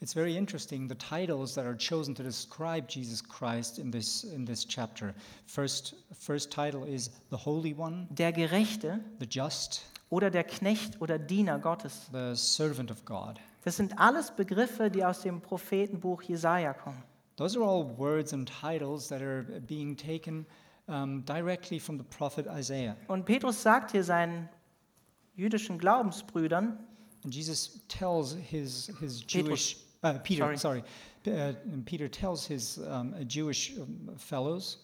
It's 0.00 0.14
very 0.14 0.36
interesting 0.36 0.88
the 0.88 0.96
titles 0.96 1.54
that 1.54 1.64
are 1.64 1.76
chosen 1.76 2.12
to 2.16 2.24
describe 2.24 2.88
Jesus 2.88 3.22
Christ 3.22 3.78
in 3.78 3.92
this, 3.92 4.24
in 4.24 4.44
this 4.44 4.66
chapter. 4.66 5.14
First, 5.46 5.94
first 6.12 6.50
title 6.50 6.84
is 6.84 7.12
the 7.30 7.36
Holy 7.36 7.72
One, 7.72 8.08
der 8.10 8.32
Gerechte 8.32 8.98
the 9.20 9.26
Just, 9.30 9.84
oder 10.10 10.28
der 10.28 10.42
Knecht 10.42 11.00
oder 11.00 11.20
Diener 11.20 11.60
Gottes. 11.60 12.08
the 12.10 12.34
Servant 12.34 12.90
of 12.90 13.04
God. 13.04 13.38
Das 13.64 13.76
sind 13.76 13.96
alles 13.96 14.32
Begriffe, 14.32 14.90
die 14.90 15.04
aus 15.04 15.20
dem 15.20 15.40
Prophetenbuch 15.40 16.22
Jesaja 16.22 16.74
kommen. 16.74 17.00
Those 17.36 17.56
are 17.56 17.64
all 17.64 17.96
words 17.96 18.32
and 18.32 18.50
titles 18.60 19.06
that 19.06 19.22
are 19.22 19.44
being 19.68 19.96
taken 19.96 20.44
um, 20.88 21.24
directly 21.24 21.78
from 21.78 21.96
the 21.96 22.04
prophet 22.04 22.48
Isaiah. 22.48 22.96
Und 23.06 23.24
Petrus 23.24 23.62
sagt 23.62 23.92
hier 23.92 24.02
seinen 24.02 24.48
jüdischen 25.36 25.78
Glaubensbrüdern, 25.78 26.76
Jesus 27.30 27.80
tells 27.88 28.34
his, 28.34 28.90
his. 29.00 29.22
Jewish, 29.22 29.76
uh, 30.02 30.18
Peter, 30.24 30.56
Sorry. 30.56 30.58
sorry, 30.58 30.84
uh, 31.26 31.52
Peter 31.84 32.08
tells 32.08 32.46
his 32.46 32.78
um, 32.78 33.14
Jewish 33.28 33.72
fellows, 34.16 34.78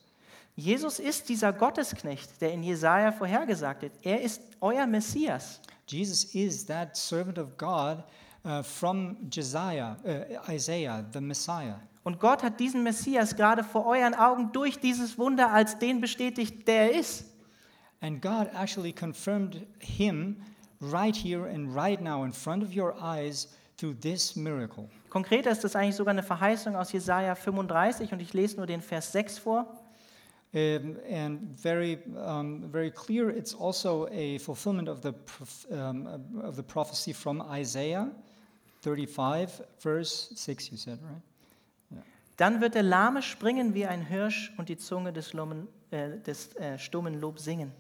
Jesus 0.57 0.99
ist 0.99 1.29
dieser 1.29 1.53
Gottesknecht, 1.53 2.41
der 2.41 2.53
in 2.53 2.65
Jesaja 2.65 3.13
vorhergesagt 3.13 3.83
wird. 3.83 3.93
Er 4.03 4.21
ist 4.21 4.43
euer 4.61 4.87
Messias. 4.87 5.61
Jesus 5.87 6.25
is 6.35 6.67
that 6.67 6.97
servant 6.97 7.39
of 7.39 7.57
God 7.57 8.03
uh, 8.45 8.63
from 8.63 9.17
Josiah, 9.31 9.97
uh, 10.05 10.53
Isaiah, 10.53 11.05
the 11.13 11.21
Messiah. 11.21 11.77
Und 12.03 12.19
Gott 12.19 12.43
hat 12.43 12.59
diesen 12.59 12.83
Messias 12.83 13.37
gerade 13.37 13.63
vor 13.63 13.87
euren 13.87 14.15
Augen 14.15 14.51
durch 14.53 14.81
dieses 14.81 15.17
Wunder 15.19 15.53
als 15.53 15.79
den 15.79 16.01
bestätigt, 16.01 16.67
der 16.67 16.91
er 16.93 16.99
ist. 16.99 17.25
And 18.01 18.23
God 18.23 18.49
actually 18.55 18.93
confirmed 18.93 19.67
him 19.79 20.37
right 20.81 21.17
here 21.17 21.47
and 21.47 21.75
right 21.75 22.01
now 22.01 22.25
in 22.25 22.33
front 22.33 22.63
of 22.63 22.75
your 22.75 22.95
eyes 23.01 23.49
through 23.77 23.95
this 24.01 24.37
miracle. 24.37 24.89
Konkreter 25.11 25.51
ist 25.51 25.65
das 25.65 25.75
eigentlich 25.75 25.97
sogar 25.97 26.13
eine 26.13 26.23
Verheißung 26.23 26.77
aus 26.77 26.93
Jesaja 26.93 27.35
35 27.35 28.13
und 28.13 28.21
ich 28.21 28.33
lese 28.35 28.57
nur 28.57 28.67
den 28.67 28.83
Vers 28.83 29.13
6 29.13 29.39
vor. 29.39 29.67
Um, 30.55 30.97
and 31.11 31.61
very, 31.61 31.99
um, 32.17 32.71
very 32.73 32.91
clear, 32.91 33.29
it's 33.29 33.55
also 33.55 34.09
a 34.11 34.39
fulfillment 34.39 34.89
of 34.89 35.03
the, 35.03 35.13
um, 35.71 36.07
of 36.43 36.57
the 36.57 36.63
prophecy 36.63 37.13
from 37.13 37.43
Isaiah 37.53 38.11
35, 38.81 39.61
verse 39.79 40.31
6, 40.35 40.71
you 40.71 40.79
said, 40.79 40.99
right? 41.03 41.23
Dann 42.39 42.61
wird 42.61 42.77
der 42.77 42.85
Lahme 42.85 43.21
springen 43.21 43.75
wie 43.75 43.85
ein 43.85 44.01
Hirsch 44.01 44.53
und 44.57 44.69
die 44.69 44.77
Zunge 44.77 45.13
des, 45.13 45.33
Lummen, 45.33 45.67
äh, 45.91 46.19
des 46.21 46.55
äh, 46.55 46.79
stummen 46.79 47.21
Lob 47.21 47.41
singen. 47.41 47.73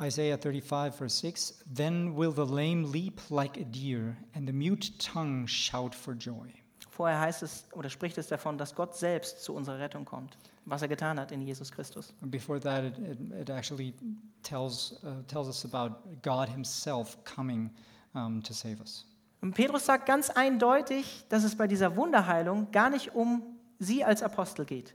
Isaiah 0.00 0.36
35, 0.36 0.98
verse 0.98 1.14
6 1.14 1.62
Then 1.66 2.14
will 2.14 2.32
the 2.32 2.44
lame 2.44 2.84
leap 2.92 3.20
like 3.30 3.56
a 3.56 3.64
deer, 3.64 4.16
and 4.34 4.46
the 4.46 4.52
mute 4.52 4.90
tongue 4.98 5.46
shout 5.46 5.94
for 5.94 6.14
joy. 6.14 6.52
Vorher 6.90 7.20
heißt 7.20 7.42
es 7.42 7.66
oder 7.72 7.90
spricht 7.90 8.18
es 8.18 8.28
davon, 8.28 8.58
dass 8.58 8.74
Gott 8.74 8.96
selbst 8.96 9.42
zu 9.42 9.54
unserer 9.54 9.78
Rettung 9.78 10.04
kommt, 10.04 10.38
was 10.64 10.82
er 10.82 10.88
getan 10.88 11.18
hat 11.18 11.30
in 11.30 11.42
Jesus 11.42 11.70
Christus. 11.70 12.14
And 12.22 12.30
before 12.30 12.58
that, 12.60 12.84
it, 12.84 12.98
it, 12.98 13.18
it 13.40 13.50
actually 13.50 13.94
tells, 14.42 14.98
uh, 15.04 15.22
tells 15.28 15.48
us 15.48 15.64
about 15.64 15.96
God 16.22 16.48
Himself 16.48 17.18
coming 17.24 17.70
um, 18.14 18.42
to 18.42 18.52
save 18.54 18.80
us. 18.80 19.06
Und 19.42 19.54
Petrus 19.54 19.84
sagt 19.86 20.06
ganz 20.06 20.30
eindeutig, 20.30 21.24
dass 21.28 21.44
es 21.44 21.56
bei 21.56 21.66
dieser 21.66 21.96
Wunderheilung 21.96 22.70
gar 22.70 22.88
nicht 22.90 23.14
um 23.14 23.42
sie 23.78 24.02
als 24.02 24.22
Apostel 24.22 24.64
geht. 24.64 24.94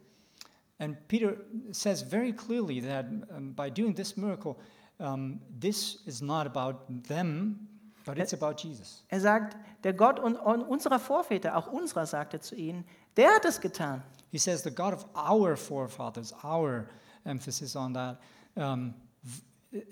And 0.79 0.97
Peter 1.07 1.37
says 1.71 2.01
very 2.01 2.33
clearly 2.33 2.81
that 2.81 3.05
um, 3.29 3.53
by 3.53 3.69
doing 3.69 3.93
this 3.95 4.17
miracle, 4.17 4.57
um, 5.01 5.41
this 5.59 5.95
is 6.05 6.21
not 6.21 6.45
about 6.45 6.87
them, 7.07 7.67
but 8.05 8.17
it's 8.17 8.33
about 8.33 8.57
Jesus. 8.57 9.03
Er 9.09 9.19
sagt, 9.19 9.57
der 9.83 9.93
Gott 9.93 10.19
un 10.19 10.35
un 10.35 10.61
unserer 10.61 10.99
Vorväter, 10.99 11.57
auch 11.57 11.67
unserer, 11.67 12.05
sagt 12.05 12.33
er 12.33 12.41
zu 12.41 12.55
ihnen, 12.55 12.85
der 13.17 13.35
hat 13.35 13.45
es 13.45 13.59
getan. 13.59 14.03
He 14.31 14.37
says 14.37 14.63
the 14.63 14.71
God 14.71 14.93
of 14.93 15.05
our 15.15 15.57
forefathers, 15.57 16.33
our 16.43 16.87
emphasis 17.25 17.75
on 17.75 17.93
that, 17.93 18.17
um, 18.55 18.93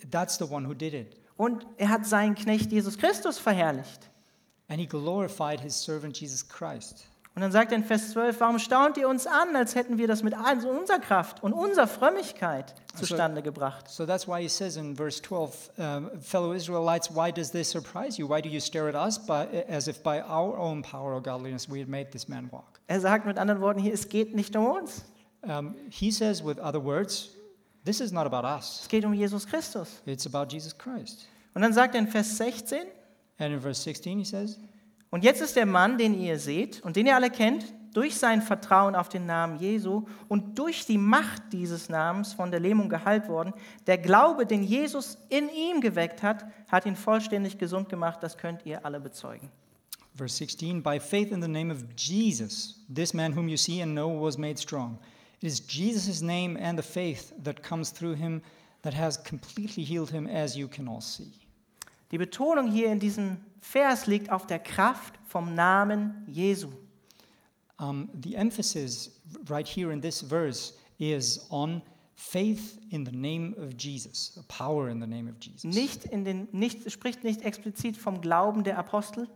that's 0.09 0.37
the 0.37 0.45
one 0.45 0.65
who 0.65 0.73
did 0.73 0.93
it. 0.93 1.17
Und 1.37 1.65
er 1.77 1.89
hat 1.89 2.05
seinen 2.05 2.35
Knecht 2.35 2.71
Jesus 2.71 2.97
Christus 2.97 3.39
verherrlicht. 3.39 4.09
And 4.67 4.79
he 4.79 4.85
glorified 4.85 5.59
his 5.59 5.75
servant 5.75 6.15
Jesus 6.19 6.47
Christ. 6.47 7.08
Und 7.35 7.43
dann 7.43 7.51
sagt 7.51 7.71
er 7.71 7.77
in 7.77 7.85
Vers 7.85 8.11
12, 8.11 8.39
warum 8.41 8.59
staunt 8.59 8.97
ihr 8.97 9.07
uns 9.07 9.25
an, 9.25 9.55
als 9.55 9.75
hätten 9.75 9.97
wir 9.97 10.07
das 10.07 10.23
mit 10.23 10.33
all- 10.33 10.59
so 10.59 10.67
unserer 10.69 10.99
Kraft 10.99 11.41
und 11.41 11.53
unserer 11.53 11.87
Frömmigkeit 11.87 12.73
zustande 12.95 13.41
gebracht? 13.41 13.87
So 13.87 14.05
that's 14.05 14.27
why 14.27 14.41
he 14.41 14.49
says 14.49 14.75
in 14.75 14.95
verse 14.95 15.21
12, 15.21 15.71
um, 15.77 16.09
fellow 16.21 16.51
Israelites, 16.53 17.09
why 17.15 17.31
does 17.31 17.51
this 17.51 17.69
surprise 17.69 18.17
you? 18.19 18.27
Why 18.27 18.41
do 18.41 18.49
you 18.49 18.59
stare 18.59 18.89
at 18.89 18.95
us 18.95 19.17
by, 19.25 19.45
as 19.69 19.87
if 19.87 20.01
by 20.03 20.21
our 20.21 20.57
own 20.57 20.81
power 20.81 21.13
or 21.13 21.21
godliness 21.21 21.69
we 21.69 21.79
had 21.79 21.87
made 21.87 22.11
this 22.11 22.27
man 22.27 22.49
walk? 22.51 22.79
Er 22.87 22.99
sagt 22.99 23.25
mit 23.25 23.37
anderen 23.37 23.61
Worten 23.61 23.79
hier, 23.79 23.93
es 23.93 24.09
geht 24.09 24.35
nicht 24.35 24.55
um 24.55 24.65
uns, 24.65 25.03
Um, 25.41 25.75
he 25.89 26.11
says, 26.11 26.43
with 26.43 26.59
other 26.59 26.83
words, 26.83 27.29
this 27.85 28.01
is 28.01 28.11
not 28.11 28.25
about 28.25 28.45
us, 28.45 28.81
es 28.81 28.89
geht 28.89 29.05
um 29.05 29.13
Jesus 29.13 29.47
Christus. 29.47 30.01
it's 30.05 30.25
about 30.25 30.51
Jesus 30.51 30.77
Christ. 30.77 31.27
Und 31.53 31.61
dann 31.61 31.71
sagt 31.71 31.95
er 31.95 32.01
in 32.01 32.09
Vers 32.09 32.35
16, 32.35 32.79
And 33.37 33.53
in 33.53 33.61
verse 33.61 33.81
16, 33.81 34.17
he 34.19 34.25
says, 34.25 34.59
und 35.11 35.23
jetzt 35.23 35.41
ist 35.41 35.55
der 35.55 35.65
Mann, 35.65 35.97
den 35.97 36.19
ihr 36.19 36.37
seht 36.39 36.81
und 36.81 36.95
den 36.95 37.07
ihr 37.07 37.15
alle 37.15 37.29
kennt, 37.29 37.73
durch 37.93 38.17
sein 38.17 38.41
Vertrauen 38.41 38.95
auf 38.95 39.09
den 39.09 39.25
Namen 39.25 39.57
Jesu 39.57 40.05
und 40.27 40.59
durch 40.59 40.85
die 40.85 40.97
Macht 40.97 41.41
dieses 41.51 41.89
Namens 41.89 42.33
von 42.33 42.51
der 42.51 42.59
Lähmung 42.59 42.87
geheilt 42.87 43.27
worden. 43.27 43.53
Der 43.87 43.97
Glaube, 43.97 44.45
den 44.45 44.63
Jesus 44.63 45.17
in 45.29 45.49
ihm 45.49 45.81
geweckt 45.81 46.21
hat, 46.21 46.45
hat 46.67 46.85
ihn 46.85 46.95
vollständig 46.95 47.57
gesund 47.57 47.89
gemacht. 47.89 48.19
Das 48.21 48.37
könnt 48.37 48.65
ihr 48.65 48.85
alle 48.85 48.99
bezeugen. 48.99 49.49
Verse 50.15 50.35
16 50.35 50.83
By 50.83 50.99
faith 50.99 51.31
in 51.31 51.41
the 51.41 51.47
name 51.47 51.73
of 51.73 51.83
Jesus, 51.97 52.85
this 52.93 53.13
man 53.13 53.35
whom 53.35 53.47
you 53.47 53.57
see 53.57 53.81
and 53.81 53.93
know 53.93 54.09
was 54.09 54.37
made 54.37 54.59
strong. 54.59 54.99
It 55.41 55.47
is 55.47 55.59
Jesus' 55.65 56.21
name 56.21 56.57
and 56.57 56.77
the 56.77 56.83
faith 56.83 57.33
that 57.43 57.63
comes 57.63 57.91
through 57.91 58.17
him 58.17 58.41
that 58.81 58.93
has 58.93 59.17
completely 59.23 59.83
healed 59.83 60.11
him, 60.11 60.27
as 60.27 60.55
you 60.55 60.67
can 60.67 60.87
all 60.87 61.01
see. 61.01 61.31
Die 62.11 62.17
Betonung 62.17 62.71
hier 62.71 62.91
in 62.91 62.99
diesem 62.99 63.37
Vers 63.61 64.07
liegt 64.07 64.31
auf 64.31 64.47
der 64.47 64.59
Kraft 64.59 65.13
vom 65.27 65.53
Namen 65.53 66.25
Jesu. 66.27 66.69
Um, 67.79 68.09
the 68.21 68.35
emphasis 68.35 69.21
right 69.47 69.67
here 69.67 69.91
in 69.93 70.01
this 70.01 70.21
verse 70.21 70.73
is 70.97 71.45
on 71.49 71.81
faith 72.15 72.77
in 72.89 73.05
the 73.05 73.11
name 73.11 73.55
of 73.57 73.73
Jesus, 73.77 74.37
power 74.49 74.89
in 74.89 74.99
the 74.99 75.07
name 75.07 75.29
of 75.29 75.35
Jesus. 75.39 75.63
Nicht 75.63 76.05
in 76.05 76.25
den, 76.25 76.49
nicht, 76.51 76.91
spricht 76.91 77.23
nicht 77.23 77.41
explizit 77.41 77.95
vom 77.95 78.19
Glauben 78.19 78.63
der 78.63 78.77
Apostel 78.77 79.29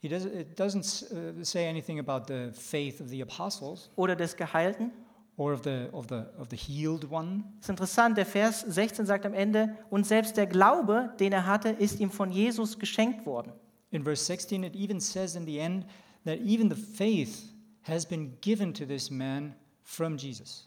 He 0.00 0.08
does, 0.08 0.24
it 0.24 0.56
doesn't 0.56 1.12
uh, 1.12 1.44
say 1.44 1.68
anything 1.68 1.98
about 1.98 2.26
the 2.26 2.52
faith 2.54 3.00
of 3.00 3.10
the 3.10 3.20
apostles 3.20 3.90
oder 3.96 4.16
des 4.16 4.34
Geheilten. 4.34 4.92
Or 5.40 5.54
of 5.54 5.62
the, 5.62 5.88
of 5.92 6.08
the, 6.08 6.26
of 6.38 6.48
the 6.50 6.56
healed 6.56 7.10
one. 7.10 7.44
Das 7.56 7.64
ist 7.64 7.70
interessant, 7.70 8.18
der 8.18 8.26
Vers 8.26 8.60
16 8.60 9.06
sagt 9.06 9.24
am 9.24 9.32
Ende, 9.32 9.74
und 9.88 10.06
selbst 10.06 10.36
der 10.36 10.46
Glaube, 10.46 11.14
den 11.18 11.32
er 11.32 11.46
hatte, 11.46 11.70
ist 11.70 11.98
ihm 11.98 12.10
von 12.10 12.30
Jesus 12.30 12.78
geschenkt 12.78 13.24
worden. 13.24 13.50
In 13.90 14.04
verse 14.04 14.22
16, 14.22 14.64
it 14.64 14.76
even 14.76 15.00
says 15.00 15.36
in 15.36 15.46
the 15.46 15.58
end 15.58 15.86
that 16.26 16.38
even 16.40 16.68
the 16.68 16.76
faith 16.76 17.54
has 17.84 18.04
been 18.04 18.36
given 18.42 18.74
to 18.74 18.84
this 18.84 19.10
man 19.10 19.54
from 19.82 20.18
Jesus. 20.18 20.66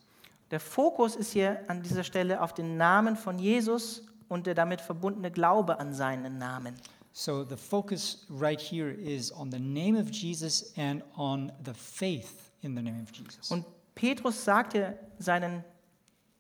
Der 0.49 0.59
Fokus 0.59 1.15
ist 1.15 1.33
hier 1.33 1.59
an 1.67 1.83
dieser 1.83 2.03
Stelle 2.03 2.41
auf 2.41 2.55
den 2.55 2.75
Namen 2.75 3.15
von 3.15 3.37
Jesus 3.37 4.01
und 4.27 4.47
der 4.47 4.55
damit 4.55 4.81
verbundene 4.81 5.29
Glaube 5.29 5.79
an 5.79 5.93
seinen 5.93 6.39
Namen. 6.39 6.73
So 7.11 7.45
the 7.47 7.57
focus 7.57 8.25
right 8.27 8.59
here 8.59 8.91
is 8.91 9.31
on 9.31 9.51
the 9.51 9.59
name 9.59 9.95
of 9.99 10.09
Jesus 10.09 10.73
and 10.77 11.03
on 11.15 11.51
the 11.63 11.75
faith 11.75 12.51
in 12.63 12.75
the 12.75 12.81
name 12.81 13.03
of 13.03 13.11
Jesus. 13.15 13.51
Und 13.51 13.65
Petrus 13.95 14.43
sagte 14.43 14.97
seinen 15.19 15.63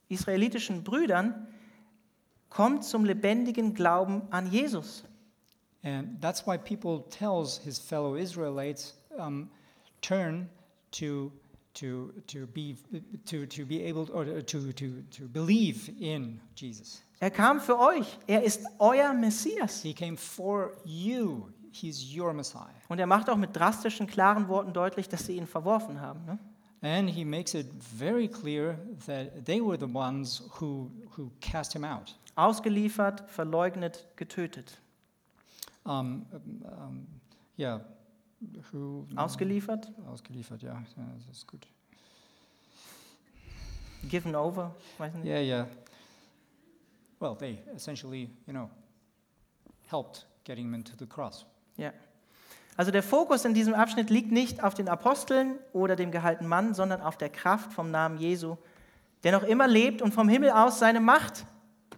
israelitischen 0.09 0.83
Brüdern, 0.83 1.47
kommt 2.49 2.83
zum 2.83 3.05
lebendigen 3.05 3.73
Glauben 3.73 4.21
an 4.31 4.51
Jesus. 4.51 5.03
And 5.83 6.21
that's 6.21 6.45
why 6.47 6.57
people 6.57 7.03
tells 7.09 7.57
his 7.57 7.77
fellow 7.77 8.15
Israelites, 8.15 8.95
um, 9.17 9.49
turn 10.01 10.49
to 10.91 11.31
to 11.73 12.13
to 12.27 12.47
be 12.47 12.77
to 13.25 13.45
to 13.47 13.65
be 13.65 13.81
able 13.81 14.09
or 14.11 14.25
to 14.25 14.71
to 14.71 15.03
to 15.11 15.27
believe 15.27 15.91
in 15.99 16.39
Jesus. 16.55 17.03
Er 17.19 17.31
kam 17.31 17.59
für 17.59 17.79
euch, 17.79 18.17
er 18.27 18.43
ist 18.43 18.65
euer 18.79 19.13
Messias. 19.13 19.81
He 19.81 19.93
came 19.93 20.17
for 20.17 20.71
you. 20.85 21.49
He's 21.71 22.15
your 22.15 22.33
Messiah. 22.33 22.69
Und 22.89 22.99
er 22.99 23.07
macht 23.07 23.29
auch 23.29 23.37
mit 23.37 23.55
drastischen, 23.55 24.07
klaren 24.07 24.47
Worten 24.47 24.73
deutlich, 24.73 25.09
dass 25.09 25.25
sie 25.25 25.37
ihn 25.37 25.47
verworfen 25.47 25.99
haben. 25.99 26.23
Ne? 26.25 26.37
And 26.83 27.09
he 27.09 27.23
makes 27.23 27.55
it 27.55 27.65
very 27.81 28.27
clear 28.27 28.77
that 29.07 29.45
they 29.45 29.61
were 29.61 29.77
the 29.77 29.87
ones 29.87 30.41
who 30.59 30.91
who 31.15 31.31
cast 31.39 31.73
him 31.73 31.85
out. 31.85 32.13
Ausgeliefert, 32.35 33.21
verleugnet, 33.29 34.05
getötet. 34.17 34.77
Um, 35.85 36.25
um, 36.65 37.07
yeah, 37.57 37.79
who 38.71 39.07
Ausgeliefert, 39.15 39.87
ausgeliefert, 40.07 40.61
ja, 40.61 40.73
ja, 40.97 41.05
das 41.15 41.37
ist 41.37 41.47
gut. 41.47 41.67
given 44.09 44.35
over, 44.35 44.75
weiß 44.97 45.13
nicht. 45.15 45.25
Yeah, 45.25 45.39
yeah. 45.39 45.67
Well, 47.19 47.35
they 47.35 47.59
essentially, 47.75 48.29
you 48.45 48.53
know, 48.53 48.69
helped 49.87 50.25
getting 50.43 50.65
him 50.65 50.73
into 50.73 50.95
the 50.97 51.05
cross. 51.05 51.45
Ja. 51.77 51.91
Also 52.75 52.91
der 52.91 53.03
Fokus 53.03 53.45
in 53.45 53.53
diesem 53.53 53.73
Abschnitt 53.73 54.09
liegt 54.09 54.31
nicht 54.31 54.63
auf 54.63 54.73
den 54.73 54.89
Aposteln 54.89 55.59
oder 55.73 55.95
dem 55.95 56.11
gehaltenen 56.11 56.49
Mann, 56.49 56.73
sondern 56.73 57.01
auf 57.01 57.17
der 57.17 57.29
Kraft 57.29 57.71
vom 57.71 57.91
Namen 57.91 58.17
Jesu, 58.17 58.57
der 59.23 59.31
noch 59.31 59.43
immer 59.43 59.67
lebt 59.67 60.01
und 60.01 60.13
vom 60.13 60.27
Himmel 60.27 60.49
aus 60.49 60.79
seine 60.79 60.99
Macht 60.99 61.45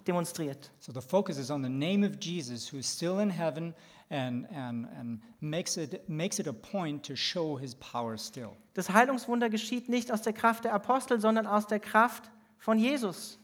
demonstriert. 0.05 0.71
So 0.79 0.91
the 0.91 1.01
focus 1.01 1.37
is 1.37 1.49
on 1.49 1.63
the 1.63 1.69
name 1.69 2.05
of 2.05 2.17
Jesus, 2.19 2.71
who 2.71 2.77
is 2.77 2.91
still 2.91 3.19
in 3.19 3.29
heaven 3.29 3.73
and, 4.09 4.45
and, 4.51 4.87
and 4.99 5.21
makes, 5.39 5.77
it, 5.77 6.07
makes 6.09 6.39
it 6.39 6.47
a 6.47 6.53
point 6.53 7.05
to 7.05 7.15
show 7.15 7.57
his 7.57 7.73
power 7.75 8.17
still. 8.17 8.51
Das 8.73 8.89
Heilungswunder 8.89 9.49
geschieht 9.49 9.87
nicht 9.87 10.11
aus 10.11 10.21
der 10.21 10.33
Kraft 10.33 10.65
der 10.65 10.73
Apostel, 10.73 11.21
sondern 11.21 11.47
aus 11.47 11.67
der 11.67 11.79
Kraft 11.79 12.29
von 12.59 12.77
Jesus. 12.77 13.39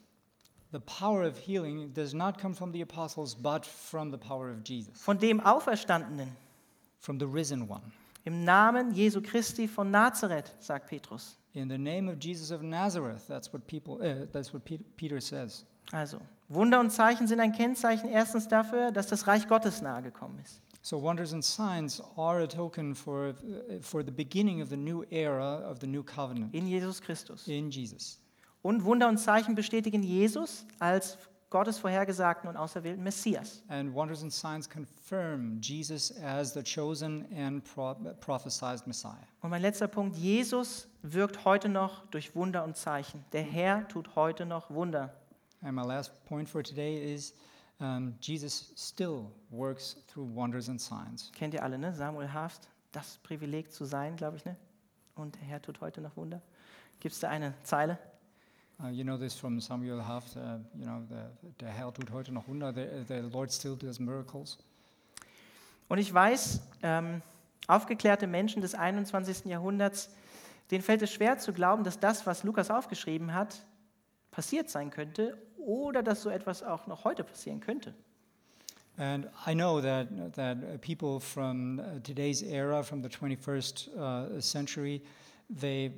The 0.73 0.79
power 0.79 1.27
of 1.27 1.37
healing 1.37 1.93
does 1.93 2.13
not 2.13 2.37
come 2.39 2.53
from 2.53 2.71
the 2.71 2.81
apostles, 2.81 3.35
but 3.35 3.65
from 3.65 4.11
the 4.11 4.17
power 4.17 4.51
of 4.51 4.57
Jesus, 4.65 5.01
Von 5.01 5.17
dem 5.17 5.39
Auferstandenen. 5.39 6.29
From 7.01 7.19
the 7.19 7.25
risen 7.27 7.67
one. 7.69 7.81
Im 8.23 8.43
Namen 8.45 8.93
Jesu 8.93 9.19
Christi 9.21 9.67
von 9.67 9.89
Nazareth, 9.91 10.51
sagt 10.59 10.87
Petrus. 10.87 11.37
In 11.53 11.67
the 11.67 11.77
name 11.77 12.07
of 12.09 12.17
Jesus 12.19 12.51
of 12.51 12.61
Nazareth, 12.61 13.27
that's 13.27 13.51
what 13.51 13.65
people. 13.67 13.95
Uh, 13.95 14.25
that's 14.31 14.53
what 14.53 14.63
Pe- 14.63 14.77
Peter 14.95 15.19
says. 15.19 15.65
Also, 15.91 16.21
Wunder 16.47 16.79
und 16.79 16.91
Zeichen 16.91 17.27
sind 17.27 17.39
ein 17.41 17.51
Kennzeichen 17.51 18.07
erstens 18.09 18.47
dafür, 18.47 18.91
dass 18.91 19.07
das 19.07 19.27
Reich 19.27 19.47
Gottes 19.49 19.81
nahe 19.81 20.01
gekommen 20.01 20.39
ist. 20.43 20.61
So 20.83 21.01
wonders 21.01 21.33
and 21.33 21.43
signs 21.43 22.01
are 22.15 22.41
a 22.43 22.47
token 22.47 22.95
for 22.95 23.29
uh, 23.29 23.81
for 23.81 24.03
the 24.03 24.11
beginning 24.11 24.61
of 24.61 24.69
the 24.69 24.77
new 24.77 25.03
era 25.09 25.59
of 25.69 25.79
the 25.81 25.87
new 25.87 26.03
covenant 26.03 26.53
In 26.55 26.67
Jesus 26.67 27.01
Christus. 27.01 27.47
in 27.47 27.69
Jesus. 27.69 28.19
Und 28.61 28.83
Wunder 28.85 29.07
und 29.09 29.17
Zeichen 29.17 29.55
bestätigen 29.55 30.03
Jesus 30.03 30.65
als 30.79 31.17
Gottes 31.51 31.77
vorhergesagten 31.79 32.49
und 32.49 32.55
auserwählten 32.55 33.03
Messias. 33.03 33.61
And 33.67 33.93
wonders 33.93 34.23
and 34.23 34.31
signs 34.31 34.69
confirm 34.69 35.59
Jesus 35.61 36.17
as 36.23 36.53
the 36.53 36.63
chosen 36.63 37.27
and 37.37 37.61
pro- 37.63 37.93
prophesied 38.21 38.87
Messiah. 38.87 39.27
Und 39.41 39.49
mein 39.49 39.61
letzter 39.61 39.89
Punkt, 39.89 40.15
Jesus 40.15 40.87
wirkt 41.01 41.43
heute 41.43 41.67
noch 41.67 42.05
durch 42.07 42.35
Wunder 42.35 42.63
und 42.63 42.77
Zeichen. 42.77 43.25
Der 43.33 43.43
Herr 43.43 43.85
tut 43.89 44.15
heute 44.15 44.45
noch 44.45 44.71
Wunder. 44.71 45.13
And 45.61 45.75
my 45.75 45.85
last 45.85 46.23
point 46.25 46.49
for 46.49 46.63
today 46.63 47.13
is 47.13 47.33
um, 47.79 48.15
Jesus 48.21 48.71
still 48.77 49.25
works 49.49 49.97
through 50.07 50.33
wonders 50.33 50.69
and 50.69 50.79
signs. 50.79 51.31
Kennt 51.33 51.53
ihr 51.53 51.63
alle, 51.63 51.77
ne? 51.77 51.93
Samuel 51.93 52.31
Harfst, 52.31 52.69
das 52.93 53.17
Privileg 53.23 53.73
zu 53.73 53.83
sein, 53.83 54.15
glaube 54.15 54.37
ich, 54.37 54.45
ne? 54.45 54.55
Und 55.15 55.35
der 55.35 55.43
Herr 55.43 55.61
tut 55.61 55.81
heute 55.81 55.99
noch 55.99 56.15
Wunder. 56.15 56.41
Gibt 57.01 57.13
es 57.13 57.19
da 57.19 57.29
eine 57.29 57.53
Zeile? 57.63 57.99
Uh, 58.83 58.87
you 58.89 59.03
know 59.03 59.17
this 59.17 59.35
from 59.35 59.59
Samuel 59.59 60.01
Haft, 60.01 60.35
uh, 60.37 60.57
you 60.75 60.85
know, 60.85 61.03
the, 61.07 61.53
der 61.59 61.69
Herr 61.69 61.93
tut 61.93 62.09
heute 62.11 62.31
noch 62.31 62.47
Wunder, 62.47 62.73
the, 62.73 62.87
the 63.07 63.21
Lord 63.31 63.51
still 63.51 63.75
does 63.75 63.99
miracles. 63.99 64.57
Und 65.87 65.99
ich 65.99 66.11
weiß, 66.11 66.61
ähm, 66.81 67.21
aufgeklärte 67.67 68.25
Menschen 68.25 68.61
des 68.61 68.73
21. 68.73 69.45
Jahrhunderts, 69.45 70.09
denen 70.71 70.81
fällt 70.81 71.03
es 71.03 71.11
schwer 71.11 71.37
zu 71.37 71.53
glauben, 71.53 71.83
dass 71.83 71.99
das, 71.99 72.25
was 72.25 72.43
Lukas 72.43 72.71
aufgeschrieben 72.71 73.35
hat, 73.35 73.63
passiert 74.31 74.69
sein 74.69 74.89
könnte 74.89 75.37
oder 75.57 76.01
dass 76.01 76.23
so 76.23 76.29
etwas 76.29 76.63
auch 76.63 76.87
noch 76.87 77.03
heute 77.03 77.23
passieren 77.23 77.59
könnte. 77.59 77.93
And 78.97 79.27
I 79.45 79.53
know 79.53 79.79
that, 79.79 80.07
that 80.33 80.81
people 80.81 81.19
from 81.19 81.79
uh, 81.79 81.99
today's 82.03 82.41
era, 82.41 82.83
from 82.83 83.03
the 83.03 83.09
21st 83.09 83.89
uh, 83.95 84.41
century, 84.41 85.01
they 85.59 85.91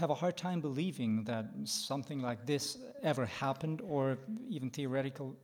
have 0.00 0.10
a 0.10 0.14
hard 0.14 0.36
time 0.36 0.60
believing 0.60 1.24
that 1.24 1.46
something 1.64 2.20
like 2.20 2.46
this 2.46 2.78
ever 3.02 3.26
happened 3.26 3.82
or 3.82 4.18
even 4.48 4.70
theoretical, 4.70 5.34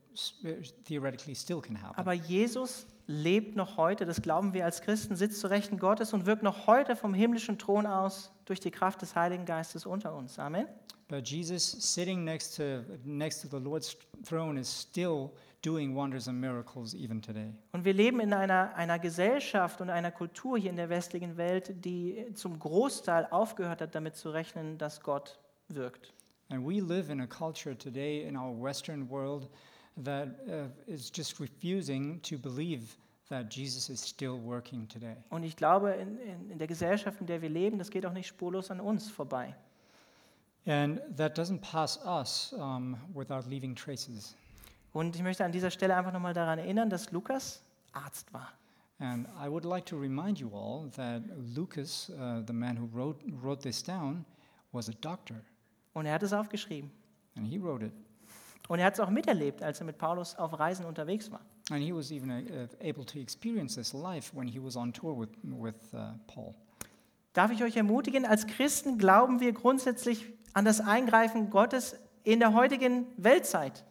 theoretically 0.85 1.35
still 1.35 1.61
can 1.61 1.75
happen. 1.75 1.97
Aber 1.97 2.13
Jesus 2.13 2.85
lebt 3.07 3.55
noch 3.55 3.77
heute, 3.77 4.05
das 4.05 4.21
glauben 4.21 4.53
wir 4.53 4.65
als 4.65 4.81
Christen, 4.81 5.15
sitzt 5.15 5.39
zu 5.39 5.47
Rechten 5.47 5.77
Gottes 5.77 6.13
und 6.13 6.25
wirkt 6.25 6.43
noch 6.43 6.67
heute 6.67 6.95
vom 6.95 7.13
himmlischen 7.13 7.57
Thron 7.57 7.85
aus 7.85 8.31
durch 8.45 8.59
die 8.59 8.71
Kraft 8.71 9.01
des 9.01 9.15
Heiligen 9.15 9.45
Geistes 9.45 9.85
unter 9.85 10.15
uns. 10.15 10.39
Amen. 10.39 10.67
But 11.09 11.27
Jesus 11.27 11.71
sitting 11.93 12.23
next 12.23 12.55
to, 12.55 12.83
next 13.03 13.41
to 13.41 13.47
the 13.47 13.63
Lord's 13.63 13.95
throne 14.23 14.57
is 14.57 14.69
still 14.69 15.31
doing 15.63 15.95
wonders 15.95 16.27
and 16.27 16.39
miracles 16.39 16.93
even 16.93 17.21
today. 17.21 17.53
Und 17.71 17.85
wir 17.85 17.93
leben 17.93 18.19
in 18.19 18.33
einer, 18.33 18.75
einer 18.75 18.99
Gesellschaft 18.99 19.81
und 19.81 19.89
einer 19.89 20.11
Kultur 20.11 20.57
hier 20.57 20.69
in 20.69 20.75
der 20.75 20.89
westlichen 20.89 21.37
Welt, 21.37 21.73
die 21.83 22.27
zum 22.35 22.59
Großteil 22.59 23.27
aufgehört 23.31 23.81
hat, 23.81 23.95
damit 23.95 24.15
zu 24.15 24.29
rechnen, 24.29 24.77
dass 24.77 25.01
Gott 25.01 25.39
wirkt. 25.69 26.13
And 26.49 26.67
we 26.67 26.81
live 26.81 27.09
in 27.09 27.21
a 27.21 27.27
culture 27.27 27.75
today 27.75 28.27
in 28.27 28.37
our 28.37 28.53
Western 28.53 29.09
world 29.09 29.49
that 30.03 30.27
uh, 30.47 30.67
is 30.85 31.11
just 31.15 31.39
refusing 31.39 32.21
to 32.21 32.37
believe 32.37 32.97
that 33.29 33.51
Jesus 33.51 33.89
is 33.89 34.07
still 34.07 34.37
working 34.43 34.87
today. 34.87 35.15
Und 35.29 35.43
ich 35.43 35.55
glaube, 35.55 35.91
in, 35.93 36.17
in, 36.17 36.51
in 36.51 36.57
der 36.57 36.67
Gesellschaft, 36.67 37.21
in 37.21 37.27
der 37.27 37.41
wir 37.41 37.49
leben, 37.49 37.79
das 37.79 37.89
geht 37.89 38.05
auch 38.05 38.13
nicht 38.13 38.27
spurlos 38.27 38.69
an 38.69 38.79
uns 38.79 39.09
vorbei. 39.09 39.55
And 40.65 41.01
that 41.17 41.37
doesn't 41.37 41.59
pass 41.59 41.97
us 42.05 42.53
um, 42.53 42.97
without 43.13 43.49
leaving 43.49 43.75
traces. 43.75 44.35
Und 44.93 45.15
ich 45.15 45.23
möchte 45.23 45.43
an 45.43 45.51
dieser 45.51 45.71
Stelle 45.71 45.95
einfach 45.95 46.13
nochmal 46.13 46.33
daran 46.33 46.59
erinnern, 46.59 46.89
dass 46.89 47.11
Lukas 47.11 47.61
Arzt 47.91 48.31
war. 48.33 48.53
And 48.99 49.27
I 49.43 49.49
would 49.49 49.65
like 49.65 49.85
to 49.87 49.97
remind 49.97 50.39
you 50.39 50.49
all 50.53 50.89
that 50.91 51.23
Lucas, 51.55 52.09
uh, 52.11 52.41
the 52.45 52.53
man 52.53 52.77
who 52.79 52.87
wrote, 52.95 53.19
wrote 53.41 53.61
this 53.61 53.83
down, 53.83 54.23
was 54.71 54.87
a 54.87 54.93
doctor, 55.01 55.35
Und 55.93 56.05
er 56.05 56.13
hat 56.13 56.23
es 56.23 56.31
aufgeschrieben. 56.31 56.91
and 57.35 57.47
he 57.47 57.57
wrote 57.59 57.83
it. 57.85 57.91
Und 58.69 58.79
er 58.79 58.85
hat 58.85 58.93
es 58.93 58.99
auch 58.99 59.09
miterlebt, 59.09 59.61
als 59.61 59.79
er 59.81 59.85
mit 59.85 59.97
Paulus 59.97 60.35
auf 60.35 60.57
Reisen 60.57 60.85
unterwegs 60.85 61.29
war. 61.31 61.41
And 61.71 61.81
he 61.81 61.93
was 61.93 62.11
even 62.11 62.29
uh, 62.29 62.67
able 62.81 63.05
to 63.05 63.19
experience 63.19 63.75
this 63.75 63.93
life 63.93 64.35
when 64.35 64.47
he 64.47 64.63
was 64.63 64.75
on 64.77 64.93
tour 64.93 65.17
with, 65.19 65.29
with 65.43 65.75
uh, 65.93 66.13
Paul. 66.27 66.53
Darf 67.33 67.51
ich 67.51 67.63
euch 67.63 67.75
ermutigen, 67.75 68.25
als 68.25 68.45
Christen 68.45 68.97
glauben 68.99 69.39
wir 69.39 69.53
grundsätzlich 69.53 70.31
an 70.53 70.65
das 70.65 70.79
Eingreifen 70.81 71.49
Gottes 71.49 71.95
in 72.23 72.39
der 72.39 72.53
heutigen 72.53 73.07
Weltzeit. 73.17 73.83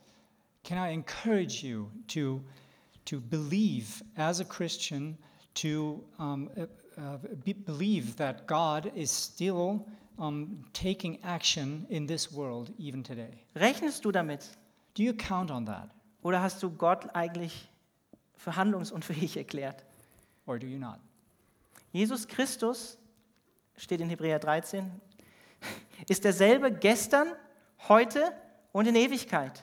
Can 0.65 0.79
I 0.79 0.91
encourage 0.91 1.63
you 1.63 1.91
to, 2.09 2.43
to 3.07 3.21
believe 3.21 4.03
as 4.17 4.41
a 4.41 4.45
Christian, 4.45 5.17
to 5.55 6.03
um, 6.19 6.51
uh, 6.57 6.67
uh, 7.01 7.19
be, 7.45 7.53
believe 7.53 8.17
that 8.17 8.47
God 8.47 8.93
is 8.95 9.11
still 9.11 9.87
um, 10.19 10.65
taking 10.73 11.19
action 11.25 11.87
in 11.91 12.07
this 12.07 12.31
world 12.33 12.73
even 12.79 13.03
today? 13.03 13.45
Rechnest 13.57 14.03
du 14.03 14.13
damit? 14.13 14.49
Do 14.95 15.03
you 15.03 15.15
count 15.15 15.51
on 15.51 15.65
that 15.65 15.91
Oder 16.23 16.41
hast 16.41 16.63
du 16.63 16.71
Gott 16.71 17.15
eigentlich 17.15 17.69
für 18.37 18.55
handlungsunfähig 18.55 19.37
erklärt? 19.37 19.85
or 20.47 20.59
do 20.59 20.67
you 20.67 20.79
not? 20.79 20.99
Jesus 21.93 22.27
Christus, 22.27 22.97
steht 23.77 24.01
in 24.01 24.09
Hebräer 24.09 24.39
13, 24.39 24.91
ist 26.09 26.25
derselbe 26.25 26.73
gestern, 26.73 27.33
heute 27.89 28.33
und 28.73 28.87
in 28.87 28.95
Ewigkeit. 28.95 29.63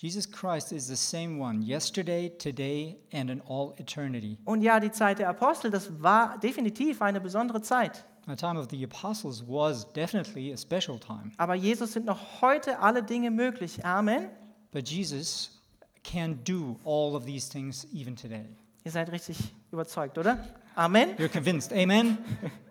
Jesus 0.00 0.30
Christ 0.30 0.70
is 0.70 0.86
the 0.86 0.94
same 0.96 1.40
one 1.40 1.60
yesterday, 1.60 2.30
today, 2.38 2.96
and 3.12 3.30
in 3.30 3.40
all 3.48 3.74
eternity. 3.78 4.38
Und 4.44 4.62
ja, 4.62 4.78
die 4.78 4.92
Zeit 4.92 5.18
der 5.18 5.28
Apostel, 5.28 5.72
das 5.72 6.00
war 6.00 6.38
definitiv 6.38 7.02
eine 7.02 7.20
besondere 7.20 7.62
Zeit. 7.62 8.04
The 8.28 8.36
time 8.36 8.56
of 8.60 8.68
the 8.70 8.84
apostles 8.84 9.42
was 9.44 9.90
definitely 9.94 10.52
a 10.52 10.56
special 10.56 11.00
time, 11.00 11.32
Aber 11.36 11.54
Jesus 11.56 11.94
sind 11.94 12.06
noch 12.06 12.40
heute 12.40 12.78
alle 12.78 13.02
Dinge 13.02 13.30
möglich. 13.32 13.84
Amen. 13.84 14.28
but 14.70 14.88
Jesus 14.88 15.62
can 16.04 16.38
do 16.44 16.78
all 16.84 17.16
of 17.16 17.24
these 17.24 17.48
things 17.48 17.86
even 17.92 18.14
today. 18.14 18.44
Ihr 18.84 18.92
seid 18.92 19.10
richtig 19.10 19.52
überzeugt, 19.72 20.16
oder? 20.16 20.38
Amen. 20.76 21.16
You're 21.16 21.28
convinced? 21.28 21.72
Amen? 21.72 22.18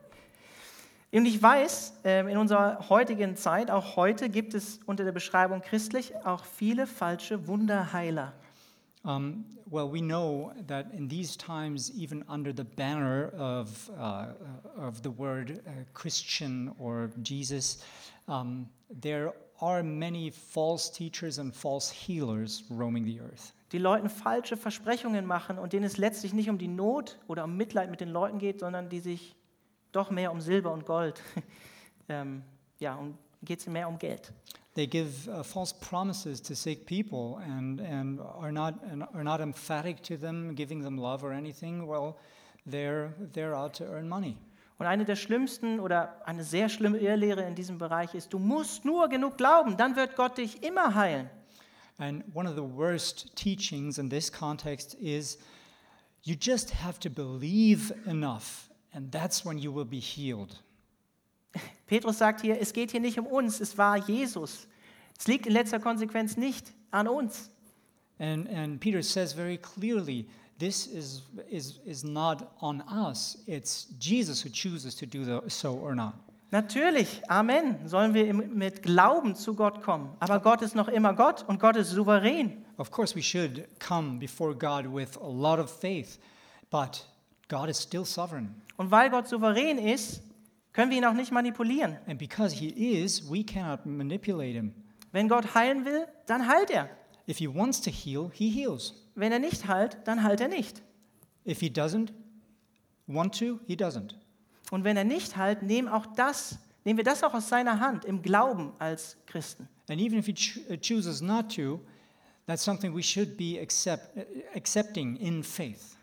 Und 1.12 1.26
ich 1.26 1.42
weiß, 1.42 2.00
ähm, 2.04 2.28
in 2.28 2.38
unserer 2.38 2.90
heutigen 2.90 3.38
Zeit, 3.38 3.72
auch 3.72 3.96
heute 3.96 4.30
gibt 4.30 4.54
es 4.54 4.80
unter 4.86 5.06
der 5.06 5.14
Beschreibung 5.14 5.62
christlich 5.62 6.14
auch 6.26 6.44
viele 6.44 6.86
falsche 6.86 7.48
Wunderheiler. 7.48 8.34
Um, 9.04 9.46
well, 9.66 9.90
we 9.90 10.02
know 10.02 10.52
that 10.68 10.92
in 10.92 11.08
these 11.08 11.38
times, 11.38 11.90
even 11.92 12.24
under 12.24 12.52
the 12.54 12.66
banner 12.66 13.32
of, 13.38 13.90
uh, 13.98 14.34
of 14.76 15.02
the 15.02 15.10
word 15.10 15.62
uh, 15.66 15.72
Christian 15.94 16.74
or 16.78 17.10
Jesus, 17.24 17.82
um, 18.28 18.68
there 18.90 19.34
are 19.62 19.84
many 19.84 20.30
false 20.30 20.92
teachers 20.92 21.40
and 21.40 21.56
false 21.56 21.90
healers 21.90 22.66
roaming 22.70 23.06
the 23.06 23.22
earth. 23.22 23.54
Die 23.72 23.78
Leuten 23.78 24.10
falsche 24.10 24.58
Versprechungen 24.58 25.26
machen 25.26 25.58
und 25.58 25.72
denen 25.72 25.86
es 25.86 25.98
letztlich 25.98 26.34
nicht 26.34 26.50
um 26.50 26.58
die 26.58 26.68
Not 26.68 27.18
oder 27.28 27.46
um 27.46 27.56
Mitleid 27.56 27.90
mit 27.90 28.02
den 28.02 28.10
Leuten 28.10 28.40
geht, 28.40 28.60
sondern 28.60 28.90
die 28.90 29.00
sich 29.00 29.38
doch 29.98 30.12
mehr 30.12 30.32
um 30.32 30.40
Silber 30.40 30.72
und 30.72 30.86
Gold, 30.86 31.22
ähm, 32.10 32.44
ja, 32.80 32.96
und 32.96 33.18
geht 33.44 33.60
es 33.60 33.68
mehr 33.68 33.88
um 33.88 33.98
Geld. 33.98 34.32
They 34.76 34.88
give 34.88 35.28
uh, 35.28 35.44
false 35.44 35.74
promises 35.74 36.42
to 36.44 36.54
sick 36.54 36.86
people 36.86 37.42
and, 37.44 37.82
and, 37.82 38.20
are 38.20 38.52
not, 38.52 38.76
and 38.92 39.04
are 39.14 39.24
not 39.24 39.40
emphatic 39.40 40.04
to 40.04 40.18
them, 40.18 40.56
giving 40.56 40.84
them 40.84 40.98
love 40.98 41.24
or 41.24 41.32
anything. 41.32 41.88
Well, 41.88 42.16
they're, 42.70 43.14
they're 43.34 43.56
out 43.56 43.74
to 43.78 43.86
earn 43.86 44.08
money. 44.08 44.38
Und 44.80 44.86
eine 44.86 45.06
der 45.06 45.16
schlimmsten 45.16 45.80
oder 45.80 46.22
eine 46.28 46.44
sehr 46.44 46.70
schlimme 46.70 47.00
Irrlehre 47.00 47.42
in 47.42 47.56
diesem 47.56 47.80
Bereich 47.80 48.14
ist, 48.14 48.32
du 48.32 48.38
musst 48.38 48.86
nur 48.86 49.10
genug 49.10 49.38
glauben, 49.38 49.76
dann 49.76 49.96
wird 49.96 50.16
Gott 50.16 50.38
dich 50.38 50.62
immer 50.62 50.94
heilen. 50.94 51.30
And 51.98 52.24
one 52.36 52.48
of 52.48 52.56
the 52.56 52.62
worst 52.62 53.36
teachings 53.36 53.98
in 53.98 54.12
this 54.12 54.32
context 54.32 54.94
is 54.96 55.40
you 56.24 56.36
just 56.40 56.72
have 56.84 57.00
to 57.00 57.10
believe 57.10 57.92
enough, 58.06 58.67
and 58.98 59.12
that's 59.12 59.46
when 59.46 59.60
you 59.60 59.72
will 59.72 59.86
be 59.86 60.00
healed. 60.00 60.56
Petrus 61.88 62.18
sagt 62.18 62.42
hier, 62.42 62.60
es 62.60 62.74
geht 62.74 62.90
hier 62.90 63.00
nicht 63.00 63.20
um 63.20 63.28
uns, 63.28 63.62
es 63.62 63.78
war 63.78 63.96
Jesus. 63.98 64.68
Es 65.20 65.28
liegt 65.28 65.46
in 65.46 65.54
letzter 65.54 65.80
Konsequenz 65.80 66.36
nicht 66.36 66.74
an 66.90 67.08
uns. 67.08 67.52
And, 68.20 68.50
and 68.50 68.80
Peter 68.80 69.04
says 69.04 69.34
very 69.34 69.60
clearly 69.60 70.26
this 70.58 70.88
is, 70.88 71.22
is, 71.48 71.80
is 71.86 72.04
not 72.04 72.52
on 72.60 72.82
us, 72.90 73.38
it's 73.46 73.88
Jesus 74.00 74.44
who 74.44 74.50
chooses 74.50 74.96
to 74.96 75.06
do 75.06 75.24
the, 75.24 75.42
so 75.48 75.76
or 75.76 75.94
not. 75.94 76.16
Natürlich, 76.50 77.22
Amen, 77.30 77.88
sollen 77.88 78.16
wir 78.16 78.34
mit 78.34 78.82
Glauben 78.82 79.36
zu 79.36 79.54
Gott 79.54 79.84
kommen. 79.84 80.10
Aber 80.20 80.40
Gott 80.40 80.64
ist 80.64 80.74
noch 80.74 80.88
immer 80.88 81.14
Gott 81.14 81.44
und 81.48 81.60
Gott 81.60 81.76
ist 81.76 81.92
souverän. 81.92 82.66
Of 82.78 82.90
course, 82.90 83.16
we 83.16 83.22
should 83.22 83.68
come 83.80 84.18
before 84.18 84.56
God 84.56 84.88
with 84.92 85.18
a 85.22 85.28
lot 85.28 85.60
of 85.60 85.70
faith, 85.70 86.18
but 86.72 87.06
God 87.50 87.70
is 87.70 87.82
still 87.82 88.06
sovereign. 88.06 88.54
Und 88.78 88.92
weil 88.92 89.10
Gott 89.10 89.28
souverän 89.28 89.78
ist, 89.78 90.22
können 90.74 90.92
wir 90.92 90.98
ihn 90.98 91.06
auch 91.06 91.14
nicht 91.14 91.32
manipulieren. 91.32 91.98
And 92.08 92.20
because 92.20 92.54
He 92.56 92.68
is, 93.02 93.30
we 93.30 93.44
cannot 93.44 93.86
manipulate 93.86 94.54
Him. 94.54 94.74
Wenn 95.12 95.28
Gott 95.30 95.56
heilen 95.56 95.86
will, 95.86 96.06
dann 96.28 96.48
heilt 96.48 96.70
er. 96.70 96.90
If 97.28 97.38
He 97.38 97.48
wants 97.48 97.82
to 97.82 97.90
heal, 97.90 98.30
He 98.34 98.50
heals. 98.50 98.94
Wenn 99.16 99.32
er 99.32 99.40
nicht 99.40 99.68
heilt, 99.68 99.98
dann 100.06 100.24
heilt 100.24 100.42
er 100.42 100.48
nicht. 100.50 100.82
If 101.46 101.60
He 101.60 101.68
doesn't 101.70 102.10
want 103.08 103.38
to, 103.40 103.60
He 103.66 103.76
doesn't. 103.76 104.14
Und 104.70 104.84
wenn 104.84 104.98
er 104.98 105.06
nicht 105.06 105.38
heilt, 105.38 105.64
nehmen 105.64 105.88
auch 105.88 106.06
das, 106.16 106.60
nehmen 106.84 106.98
wir 106.98 107.04
das 107.06 107.24
auch 107.24 107.34
aus 107.34 107.48
seiner 107.50 107.80
Hand 107.80 108.06
im 108.06 108.22
Glauben 108.22 108.74
als 108.80 109.18
Christen. 109.26 109.68
And 109.90 110.00
even 110.02 110.20
if 110.20 110.26
He 110.26 110.34
ch- 110.34 110.60
uh, 110.70 110.76
chooses 110.78 111.22
not 111.22 111.56
to, 111.56 111.80
that's 112.46 112.64
something 112.64 112.94
we 112.96 113.02
should 113.02 113.38
be 113.38 113.60
accept, 113.62 114.16
uh, 114.18 114.22
accepting 114.56 115.16
in 115.16 115.42
faith. 115.42 115.97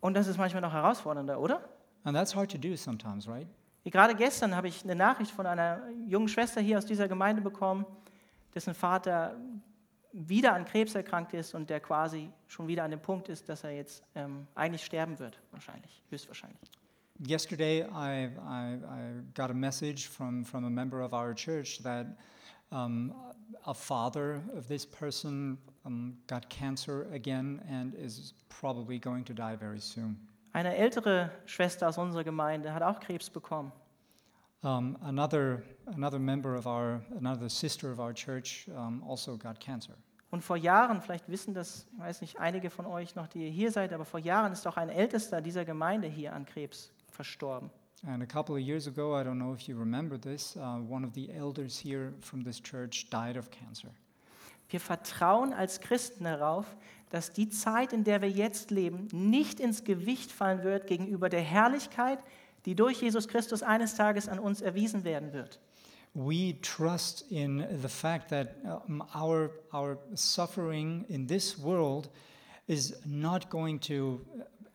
Und 0.00 0.14
das 0.14 0.26
ist 0.26 0.38
manchmal 0.38 0.62
noch 0.62 0.72
herausfordernder, 0.72 1.40
oder? 1.40 1.68
And 2.04 2.16
that's 2.16 2.34
hard 2.34 2.50
to 2.52 2.58
do 2.58 2.76
sometimes, 2.76 3.28
right? 3.28 3.46
Gerade 3.84 4.14
gestern 4.14 4.54
habe 4.54 4.68
ich 4.68 4.84
eine 4.84 4.94
Nachricht 4.94 5.30
von 5.30 5.46
einer 5.46 5.88
jungen 6.06 6.28
Schwester 6.28 6.60
hier 6.60 6.78
aus 6.78 6.84
dieser 6.84 7.08
Gemeinde 7.08 7.40
bekommen, 7.40 7.86
dessen 8.54 8.74
Vater 8.74 9.36
wieder 10.12 10.54
an 10.54 10.64
Krebs 10.64 10.94
erkrankt 10.94 11.32
ist 11.34 11.54
und 11.54 11.70
der 11.70 11.80
quasi 11.80 12.30
schon 12.46 12.66
wieder 12.66 12.84
an 12.84 12.90
dem 12.90 13.00
Punkt 13.00 13.28
ist, 13.28 13.48
dass 13.48 13.64
er 13.64 13.70
jetzt 13.72 14.02
ähm, 14.14 14.46
eigentlich 14.54 14.84
sterben 14.84 15.18
wird, 15.18 15.38
wahrscheinlich, 15.52 16.02
höchstwahrscheinlich. 16.10 16.70
Yesterday, 17.26 17.82
I, 17.82 18.30
I, 18.38 18.74
I 18.76 19.22
got 19.34 19.50
a 19.50 19.54
message 19.54 20.08
from, 20.08 20.44
from 20.44 20.64
a 20.64 20.70
member 20.70 21.04
of 21.04 21.12
our 21.12 21.34
church 21.34 21.82
that 21.82 22.06
um, 22.70 23.14
a 23.66 23.74
father 23.74 24.42
of 24.56 24.68
this 24.68 24.84
person 24.86 25.58
um, 25.84 26.16
got 26.26 26.48
cancer 26.48 27.06
again 27.12 27.62
and 27.68 27.94
is 27.94 28.34
probably 28.48 28.98
going 28.98 29.24
to 29.24 29.34
die 29.34 29.56
very 29.56 29.80
soon. 29.80 30.16
Eine 30.52 30.74
ältere 30.74 31.30
Schwester 31.46 31.88
aus 31.88 31.98
unserer 31.98 32.24
Gemeinde 32.24 32.72
hat 32.72 32.82
auch 32.82 33.00
Krebs 33.00 33.30
bekommen. 33.30 33.72
Um, 34.62 34.96
another, 35.02 35.62
another 35.86 36.18
member 36.18 36.56
of 36.56 36.66
our, 36.66 37.00
another 37.16 37.48
sister 37.48 37.92
of 37.92 38.00
our 38.00 38.12
church 38.12 38.68
also 39.06 39.36
got 39.36 39.60
cancer. 39.60 39.94
Und 40.30 40.42
vor 40.42 40.56
Jahren, 40.56 41.00
vielleicht 41.00 41.28
wissen 41.28 41.54
das, 41.54 41.86
ich 41.92 41.98
weiß 42.00 42.20
nicht, 42.20 42.38
einige 42.38 42.68
von 42.68 42.84
euch 42.84 43.14
noch, 43.14 43.28
die 43.28 43.44
ihr 43.44 43.50
hier 43.50 43.70
seid, 43.70 43.92
aber 43.92 44.04
vor 44.04 44.20
Jahren 44.20 44.52
ist 44.52 44.66
auch 44.66 44.76
ein 44.76 44.90
Ältester 44.90 45.40
dieser 45.40 45.64
Gemeinde 45.64 46.08
hier 46.08 46.34
an 46.34 46.44
Krebs 46.44 46.92
verstorben. 47.10 47.70
And 48.06 48.22
a 48.22 48.26
couple 48.26 48.54
of 48.54 48.60
years 48.60 48.86
ago, 48.86 49.14
I 49.14 49.24
don't 49.24 49.38
know 49.38 49.52
if 49.52 49.68
you 49.68 49.76
remember 49.76 50.16
this, 50.18 50.56
uh, 50.56 50.76
one 50.76 51.04
of 51.04 51.14
the 51.14 51.30
elders 51.36 51.78
here 51.78 52.12
from 52.20 52.44
this 52.44 52.60
church 52.60 53.10
died 53.10 53.36
of 53.36 53.50
cancer. 53.50 53.88
Wir 54.68 54.80
vertrauen 54.80 55.52
als 55.52 55.80
Christen 55.80 56.24
darauf, 56.24 56.66
dass 57.10 57.32
die 57.32 57.48
Zeit, 57.48 57.92
in 57.92 58.04
der 58.04 58.20
wir 58.20 58.28
jetzt 58.30 58.70
leben, 58.70 59.08
nicht 59.12 59.60
ins 59.60 59.82
Gewicht 59.82 60.30
fallen 60.30 60.62
wird 60.62 60.86
gegenüber 60.86 61.28
der 61.28 61.40
Herrlichkeit, 61.40 62.18
die 62.66 62.74
durch 62.74 63.00
Jesus 63.00 63.28
Christus 63.28 63.62
eines 63.62 63.94
Tages 63.94 64.28
an 64.28 64.38
uns 64.38 64.60
erwiesen 64.60 65.04
werden 65.04 65.32
wird. 65.32 65.58
We 66.14 66.54
trust 66.60 67.24
in 67.30 67.64
the 67.82 67.88
fact 67.88 68.28
that 68.30 68.56
um, 68.64 69.02
our, 69.14 69.50
our 69.72 69.98
suffering 70.14 71.04
in 71.08 71.26
this 71.26 71.58
world 71.58 72.10
is 72.66 72.94
not 73.04 73.50
going 73.50 73.80
to 73.80 74.20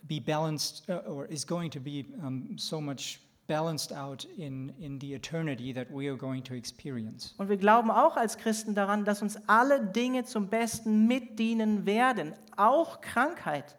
be 0.08 0.20
balanced 0.20 0.90
uh, 0.90 0.98
or 1.08 1.26
is 1.26 1.46
going 1.46 1.72
to 1.72 1.80
be 1.80 2.06
um, 2.22 2.58
so 2.58 2.82
much 2.82 3.20
balanced 3.48 3.92
out 3.92 4.26
in, 4.38 4.74
in 4.80 5.00
the 5.00 5.14
eternity 5.14 5.74
that 5.74 5.92
we 5.92 6.08
are 6.08 6.16
going 6.16 6.44
to 6.44 6.54
experience. 6.54 7.34
Und 7.38 7.50
wir 7.50 7.58
glauben 7.58 7.92
auch 7.92 8.16
als 8.16 8.38
Christen 8.38 8.74
daran, 8.74 9.06
dass 9.06 9.22
uns 9.22 9.38
alle 9.48 9.86
Dinge 9.86 10.24
zum 10.24 10.48
Besten 10.48 11.08
mitdienen 11.08 11.86
werden, 11.86 12.34
auch 12.56 13.02
Krankheit. 13.02 13.76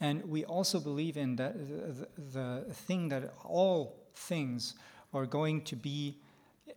And 0.00 0.22
we 0.26 0.44
also 0.44 0.80
believe 0.80 1.16
in 1.18 1.36
that 1.36 1.54
the, 1.54 2.06
the 2.32 2.74
thing 2.86 3.08
that 3.10 3.32
all 3.44 3.92
things 4.14 4.74
are 5.12 5.26
going 5.26 5.64
to 5.64 5.76
be 5.76 6.16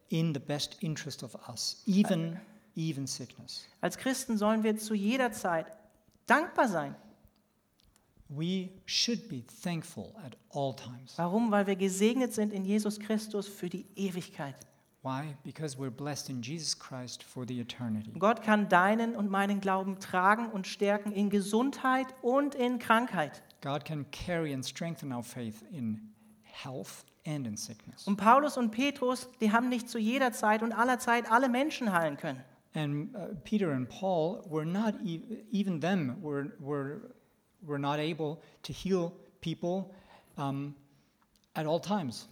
in 0.10 0.34
the 0.34 0.40
best 0.40 0.78
interest 0.82 1.24
of 1.24 1.36
us, 1.50 1.82
even, 1.86 2.40
even 2.76 3.08
sickness. 3.08 3.66
Als 3.82 3.98
Christen 3.98 4.38
sollen 4.38 4.64
wir 4.64 4.78
zu 4.78 4.94
jeder 4.94 5.32
Zeit 5.32 5.66
dankbar 6.28 6.68
sein. 6.68 6.96
we 6.96 7.04
should 7.04 7.04
be 7.06 8.14
thankful 8.14 8.14
at 8.15 8.15
all 8.15 8.15
times. 8.15 8.15
Warum? 11.16 11.52
Weil 11.52 11.68
wir 11.68 11.76
gesegnet 11.76 12.34
sind 12.34 12.54
in 12.54 12.66
Jesus 12.66 13.00
Christus 13.00 13.48
für 13.48 13.70
die 13.70 13.86
Ewigkeit. 13.96 14.56
Why? 15.06 15.36
Because 15.44 15.78
we're 15.78 15.92
blessed 15.92 16.32
in 16.32 16.42
Jesus 16.42 16.80
Christ 16.80 17.24
for 17.24 17.46
the 17.48 17.60
eternity. 17.60 18.12
Gott 18.18 18.42
kann 18.42 18.68
deinen 18.70 19.16
und 19.16 19.30
meinen 19.30 19.62
Glauben 19.62 20.00
tragen 20.00 20.50
und 20.50 20.66
stärken 20.66 21.12
in 21.12 21.30
Gesundheit 21.30 22.08
und 22.24 22.56
in 22.56 22.80
Krankheit. 22.80 23.44
God 23.62 23.86
can 23.86 24.10
carry 24.10 24.52
and 24.52 24.66
strengthen 24.66 25.14
our 25.14 25.22
faith 25.22 25.64
in 25.72 26.12
health 26.42 27.06
and 27.28 27.46
in 27.46 27.56
sickness. 27.56 28.08
Und 28.08 28.18
Paulus 28.18 28.58
und 28.58 28.72
Petrus, 28.72 29.30
die 29.42 29.52
haben 29.52 29.70
nicht 29.70 29.90
zu 29.90 30.00
jeder 30.00 30.32
Zeit 30.32 30.64
und 30.64 30.72
aller 30.72 30.98
Zeit 30.98 31.32
alle 31.32 31.50
Menschen 31.50 31.94
heilen 31.94 32.18
können. 32.18 32.44
And 32.74 33.16
uh, 33.16 33.36
Peter 33.44 33.72
and 33.72 33.88
Paul 33.88 34.44
were 34.50 34.66
not 34.66 34.96
e- 35.04 35.22
even 35.52 35.80
them 35.80 36.18
were 36.22 36.52
were 36.60 37.14
were 37.66 37.80
not 37.80 38.00
able 38.00 38.42
to 38.64 38.74
heal 38.74 39.12
people 39.42 39.94
um, 40.38 40.76
at 41.54 41.66
all 41.66 41.80
times. 41.80 42.28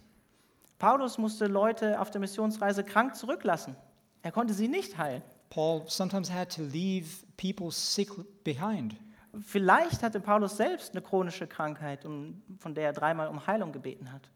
Paulus 0.78 1.18
musste 1.18 1.46
Leute 1.46 2.00
auf 2.00 2.10
der 2.10 2.20
Missionsreise 2.20 2.84
krank 2.84 3.16
zurücklassen. 3.16 3.76
Er 4.22 4.32
konnte 4.32 4.54
sie 4.54 4.68
nicht 4.68 4.98
heilen. 4.98 5.22
Paul 5.50 5.84
sometimes 5.86 6.30
had 6.30 6.54
to 6.56 6.62
leave 6.62 7.24
people 7.36 7.70
sick 7.70 8.10
behind. 8.42 8.96
Vielleicht 9.40 10.02
hatte 10.02 10.20
Paulus 10.20 10.56
selbst 10.56 10.92
eine 10.92 11.02
chronische 11.02 11.46
Krankheit, 11.46 12.04
um, 12.04 12.42
von 12.58 12.74
der 12.74 12.84
er 12.84 12.92
dreimal 12.92 13.28
um 13.28 13.46
Heilung 13.46 13.72
gebeten 13.72 14.12
hat. 14.12 14.28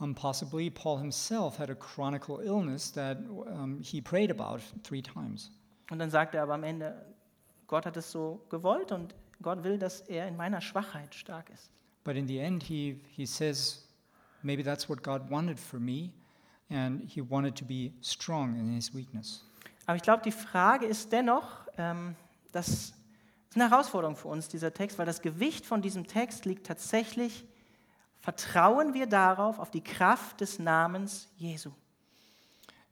Um, 0.00 0.14
possibly, 0.14 0.70
Paul 0.70 0.98
himself 0.98 1.58
had 1.58 1.68
a 1.68 1.74
chronic 1.74 2.28
illness 2.28 2.90
that 2.92 3.18
um, 3.28 3.80
he 3.82 4.00
prayed 4.00 4.30
about 4.30 4.60
three 4.82 5.02
times. 5.02 5.50
Und 5.90 5.98
dann 5.98 6.10
sagt 6.10 6.34
er 6.34 6.42
aber 6.42 6.54
am 6.54 6.64
Ende, 6.64 7.04
Gott 7.66 7.84
hat 7.84 7.96
es 7.96 8.10
so 8.10 8.40
gewollt 8.48 8.92
und 8.92 9.14
Gott 9.42 9.62
will, 9.64 9.78
dass 9.78 10.00
er 10.02 10.28
in 10.28 10.36
meiner 10.36 10.60
Schwachheit 10.60 11.14
stark 11.14 11.50
ist. 11.50 11.70
But 12.04 12.16
in 12.16 12.26
the 12.26 12.38
end, 12.38 12.62
he, 12.62 13.00
he 13.14 13.26
says, 13.26 13.86
maybe 14.42 14.62
that's 14.62 14.88
what 14.88 15.02
God 15.02 15.30
wanted 15.30 15.58
for 15.58 15.78
me, 15.78 16.10
and 16.70 17.02
he 17.02 17.20
wanted 17.20 17.56
to 17.56 17.64
be 17.64 17.92
strong 18.02 18.56
in 18.56 18.72
his 18.72 18.94
weakness. 18.94 19.44
Aber 19.86 19.96
ich 19.96 20.02
glaube, 20.02 20.22
die 20.22 20.32
Frage 20.32 20.86
ist 20.86 21.12
dennoch, 21.12 21.66
ähm, 21.76 22.14
das 22.52 22.68
ist 22.68 22.94
eine 23.54 23.68
Herausforderung 23.68 24.16
für 24.16 24.28
uns, 24.28 24.48
dieser 24.48 24.72
Text, 24.72 24.98
weil 24.98 25.06
das 25.06 25.22
Gewicht 25.22 25.66
von 25.66 25.82
diesem 25.82 26.06
Text 26.06 26.44
liegt 26.44 26.66
tatsächlich, 26.66 27.44
vertrauen 28.20 28.94
wir 28.94 29.06
darauf, 29.06 29.58
auf 29.58 29.70
die 29.70 29.82
Kraft 29.82 30.40
des 30.40 30.58
Namens 30.58 31.28
Jesu. 31.36 31.70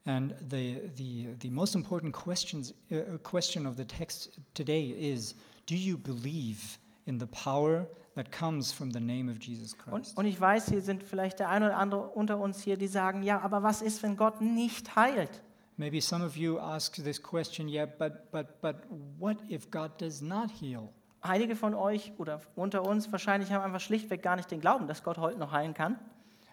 And 0.05 0.35
the, 0.51 0.91
the, 0.97 1.29
the 1.41 1.51
most 1.51 1.75
important 1.75 2.15
questions, 2.15 2.75
uh, 2.91 3.19
question 3.23 3.67
of 3.67 3.77
the 3.77 3.85
text 3.85 4.41
today 4.55 4.91
is 4.91 5.35
Do 5.69 5.75
you 5.75 5.99
believe 5.99 6.79
in 7.05 7.21
the 7.21 7.27
power 7.27 7.87
that 8.15 8.33
comes 8.33 8.73
from 8.73 8.91
the 8.91 9.01
name 9.01 9.31
of 9.31 9.39
Jesus 9.41 9.75
Und, 9.87 10.03
Christ? 10.03 10.17
und 10.17 10.25
ich 10.27 10.41
weiß, 10.41 10.69
hier 10.69 10.81
sind 10.81 11.03
vielleicht 11.03 11.39
der 11.41 11.51
eine 11.51 11.67
oder 11.67 11.77
andere 11.77 12.09
unter 12.09 12.39
uns 12.39 12.63
hier, 12.63 12.77
die 12.77 12.87
sagen, 12.87 13.23
ja, 13.23 13.41
aber 13.41 13.63
was 13.63 13.83
ist, 13.83 14.03
wenn 14.03 14.17
Gott 14.17 14.41
nicht 14.41 14.97
heilt? 14.97 15.43
Maybe 15.77 16.01
some 16.01 16.25
of 16.25 16.37
you 16.37 16.59
ask 16.59 16.95
this 16.95 17.23
question, 17.23 17.69
yeah, 17.69 17.87
but, 17.87 18.31
but, 18.33 18.61
but 18.61 18.77
what 19.19 19.37
if 19.49 19.71
God 19.71 19.93
does 20.01 20.21
not 20.21 20.51
heal? 20.61 20.89
Einige 21.21 21.55
von 21.55 21.75
euch 21.75 22.13
oder 22.19 22.41
unter 22.57 22.85
uns 22.85 23.11
wahrscheinlich 23.13 23.53
haben 23.53 23.63
einfach 23.63 23.81
schlichtweg 23.81 24.23
gar 24.23 24.37
nicht 24.37 24.51
den 24.51 24.61
Glauben, 24.61 24.87
dass 24.89 25.03
Gott 25.03 25.19
heute 25.19 25.39
noch 25.39 25.53
heilen 25.53 25.75
kann. 25.75 25.99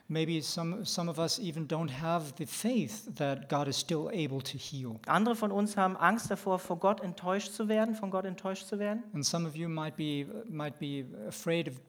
Maybe 0.08 0.40
some, 0.42 0.86
some 0.86 1.10
of 1.10 1.18
us 1.18 1.40
even 1.40 1.68
don't 1.68 1.90
have 1.90 2.34
the 2.38 2.46
faith 2.46 3.06
that 3.16 3.50
God 3.50 3.68
is 3.68 3.80
still 3.80 4.10
able 4.14 4.40
to 4.40 4.58
heal. 4.58 5.00
Andere 5.08 5.36
von 5.36 5.52
uns 5.52 5.78
haben 5.78 5.98
Angst 5.98 6.30
davor, 6.30 6.60
vor 6.60 6.78
Gott 6.78 7.02
enttäuscht 7.02 7.54
zu 7.54 7.68
werden, 7.68 7.96
von 7.96 8.12
Gott 8.12 8.26
enttäuscht 8.26 8.68
zu 8.68 8.78
werden. 8.78 9.04
And 9.14 9.26
some 9.26 9.48
of 9.48 9.56
you 9.56 9.68
might 9.68 9.96
be, 9.96 10.28
might 10.48 10.78
be 10.78 11.06
afraid 11.28 11.68
of, 11.68 11.82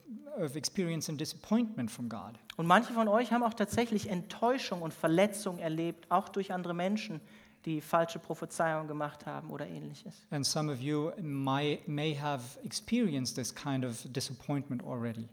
of 0.42 0.56
experiencing 0.56 1.18
disappointment 1.18 1.90
from 1.90 2.08
God. 2.08 2.38
Und 2.56 2.66
manche 2.66 2.94
von 2.94 3.06
euch 3.06 3.32
haben 3.32 3.42
auch 3.42 3.52
tatsächlich 3.52 4.08
Enttäuschung 4.08 4.80
und 4.80 4.94
Verletzung 4.94 5.58
erlebt, 5.58 6.10
auch 6.10 6.30
durch 6.30 6.54
andere 6.54 6.72
Menschen, 6.72 7.20
die 7.66 7.82
falsche 7.82 8.18
Prophezeiungen 8.18 8.88
gemacht 8.88 9.26
haben 9.26 9.50
oder 9.50 9.66
ähnliches. 9.66 10.14
And 10.30 10.46
some 10.46 10.72
of 10.72 10.80
you 10.80 11.10
might, 11.20 11.86
may 11.86 12.14
have 12.16 12.58
experienced 12.64 13.36
this 13.36 13.54
kind 13.54 13.84
of 13.84 14.06
disappointment 14.10 14.82
already. 14.84 15.28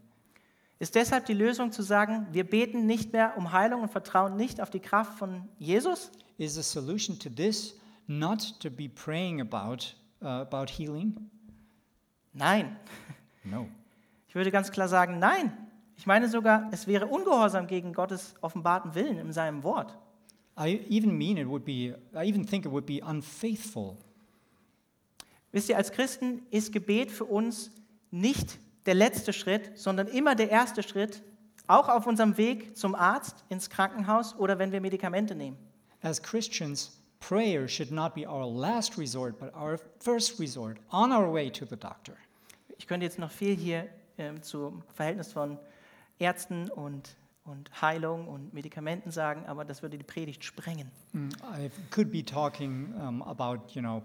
Ist 0.78 0.94
deshalb 0.96 1.26
die 1.26 1.34
Lösung 1.34 1.72
zu 1.72 1.82
sagen, 1.82 2.26
wir 2.32 2.44
beten 2.44 2.86
nicht 2.86 3.12
mehr 3.12 3.36
um 3.36 3.52
Heilung 3.52 3.82
und 3.82 3.90
vertrauen 3.90 4.36
nicht 4.36 4.60
auf 4.60 4.70
die 4.70 4.80
Kraft 4.80 5.18
von 5.18 5.48
Jesus? 5.58 6.10
Is 6.36 6.54
the 6.54 6.62
solution 6.62 7.18
to 7.18 7.30
this 7.30 7.78
not 8.06 8.58
to 8.60 8.70
be 8.70 8.88
praying 8.88 9.40
about, 9.40 9.94
uh, 10.20 10.42
about 10.42 10.66
healing? 10.70 11.30
Nein. 12.32 12.76
No. 13.44 13.68
Ich 14.26 14.36
würde 14.36 14.50
ganz 14.50 14.72
klar 14.72 14.88
sagen, 14.88 15.20
nein. 15.20 15.56
Ich 15.96 16.06
meine 16.06 16.28
sogar, 16.28 16.68
es 16.72 16.88
wäre 16.88 17.06
ungehorsam 17.06 17.68
gegen 17.68 17.92
Gottes 17.92 18.34
offenbarten 18.40 18.96
Willen 18.96 19.16
in 19.18 19.32
seinem 19.32 19.62
Wort. 19.62 19.96
I 20.58 20.84
even 20.88 21.16
mean 21.16 21.36
it 21.36 21.46
would 21.46 21.64
be, 21.64 21.96
I 22.12 22.28
even 22.28 22.44
think 22.44 22.66
it 22.66 22.72
would 22.72 22.84
be 22.84 23.00
unfaithful. 23.00 23.96
Wisst 25.52 25.68
ihr, 25.68 25.76
als 25.76 25.92
Christen 25.92 26.42
ist 26.50 26.72
Gebet 26.72 27.12
für 27.12 27.26
uns 27.26 27.70
nicht 28.10 28.58
der 28.86 28.94
letzte 28.94 29.32
Schritt, 29.32 29.78
sondern 29.78 30.06
immer 30.08 30.34
der 30.34 30.50
erste 30.50 30.82
Schritt, 30.82 31.22
auch 31.66 31.88
auf 31.88 32.06
unserem 32.06 32.36
Weg 32.36 32.76
zum 32.76 32.94
Arzt, 32.94 33.44
ins 33.48 33.70
Krankenhaus 33.70 34.36
oder 34.36 34.58
wenn 34.58 34.72
wir 34.72 34.80
Medikamente 34.80 35.34
nehmen. 35.34 35.56
As 36.02 36.22
Christians, 36.22 37.00
prayer 37.20 37.66
should 37.66 37.90
not 37.90 38.14
be 38.14 38.28
our 38.28 38.46
last 38.46 38.98
resort, 38.98 39.38
but 39.38 39.54
our 39.54 39.78
first 40.00 40.38
resort 40.38 40.78
on 40.90 41.12
our 41.12 41.32
way 41.32 41.50
to 41.50 41.64
the 41.64 41.76
doctor. 41.76 42.14
Ich 42.76 42.86
könnte 42.86 43.06
jetzt 43.06 43.18
noch 43.18 43.30
viel 43.30 43.56
hier 43.56 43.88
ähm, 44.18 44.42
zum 44.42 44.82
Verhältnis 44.92 45.32
von 45.32 45.58
Ärzten 46.18 46.68
und, 46.68 47.16
und 47.44 47.70
Heilung 47.82 48.26
und 48.26 48.54
Medikamenten 48.54 49.10
sagen, 49.10 49.44
aber 49.46 49.64
das 49.64 49.82
würde 49.82 49.98
die 49.98 50.04
Predigt 50.04 50.44
sprengen. 50.44 50.90
Mm, 51.12 51.28
I 51.42 51.70
could 51.90 52.10
be 52.10 52.24
talking 52.24 52.94
um, 52.94 53.22
about, 53.22 53.74
you 53.74 53.82
know, 53.82 54.02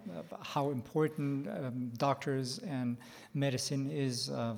how 0.54 0.72
important 0.72 1.48
um, 1.48 1.92
doctors 1.98 2.62
and 2.64 2.98
medicine 3.34 3.90
is, 3.90 4.30
uh, 4.30 4.56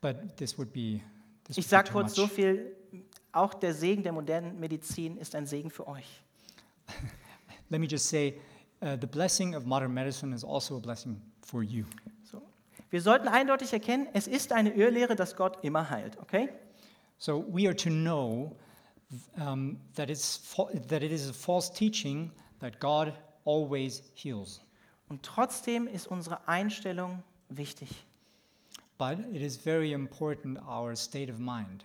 but 0.00 0.36
this 0.36 0.56
would 0.56 0.72
be. 0.72 1.00
This 1.44 1.58
Ich 1.58 1.66
sage 1.66 1.90
kurz 1.90 2.14
so 2.14 2.22
much. 2.22 2.32
viel, 2.32 2.76
auch 3.32 3.54
der 3.54 3.74
Segen 3.74 4.02
der 4.04 4.12
modernen 4.12 4.58
Medizin 4.58 5.16
ist 5.16 5.34
ein 5.34 5.46
Segen 5.46 5.70
für 5.70 5.88
euch. 5.88 6.22
Let 7.70 7.80
me 7.80 7.86
just 7.86 8.08
say, 8.08 8.40
uh, 8.82 8.96
the 9.00 9.06
blessing 9.06 9.56
of 9.56 9.64
modern 9.64 9.92
medicine 9.92 10.32
is 10.32 10.44
also 10.44 10.76
a 10.76 10.80
blessing 10.80 11.20
for 11.42 11.62
you. 11.62 11.84
So. 12.22 12.40
Wir 12.90 13.02
sollten 13.02 13.26
eindeutig 13.26 13.72
erkennen, 13.72 14.06
es 14.12 14.28
ist 14.28 14.52
eine 14.52 14.72
Irrlehre, 14.74 15.16
dass 15.16 15.34
Gott 15.34 15.58
immer 15.64 15.90
heilt, 15.90 16.16
okay? 16.20 16.50
So 17.18 17.38
we 17.38 17.66
are 17.66 17.76
to 17.76 17.90
know 17.90 18.56
um, 19.36 19.78
that, 19.94 20.10
it's 20.10 20.38
that 20.88 21.02
it 21.02 21.12
is 21.12 21.28
a 21.28 21.32
false 21.32 21.70
teaching 21.72 22.30
that 22.60 22.80
God 22.80 23.12
always 23.44 24.02
heals. 24.14 24.60
Und 25.08 25.22
trotzdem 25.22 25.86
ist 25.86 26.06
unsere 26.06 26.48
Einstellung 26.48 27.22
wichtig. 27.48 27.88
But 28.98 29.18
it 29.32 29.42
is 29.42 29.56
very 29.56 29.92
important 29.92 30.58
our 30.66 30.94
state 30.96 31.30
of 31.30 31.38
mind. 31.38 31.84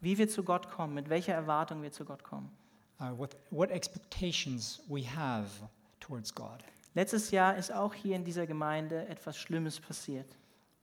Wie 0.00 0.16
wir 0.18 0.28
zu 0.28 0.42
Gott 0.42 0.70
kommen, 0.70 0.94
mit 0.94 1.08
welcher 1.08 1.34
Erwartung 1.34 1.82
wir 1.82 1.92
zu 1.92 2.04
Gott 2.04 2.22
kommen. 2.22 2.50
uh, 3.00 3.14
what, 3.14 3.34
what 3.50 3.70
expectations 3.70 4.80
we 4.88 5.02
have 5.02 5.48
towards 6.00 6.30
God. 6.30 6.62
Letztes 6.94 7.30
Jahr 7.30 7.56
ist 7.56 7.72
auch 7.72 7.94
hier 7.94 8.16
in 8.16 8.24
dieser 8.24 8.46
Gemeinde 8.46 9.06
etwas 9.08 9.36
Schlimmes 9.36 9.78
passiert. 9.78 10.36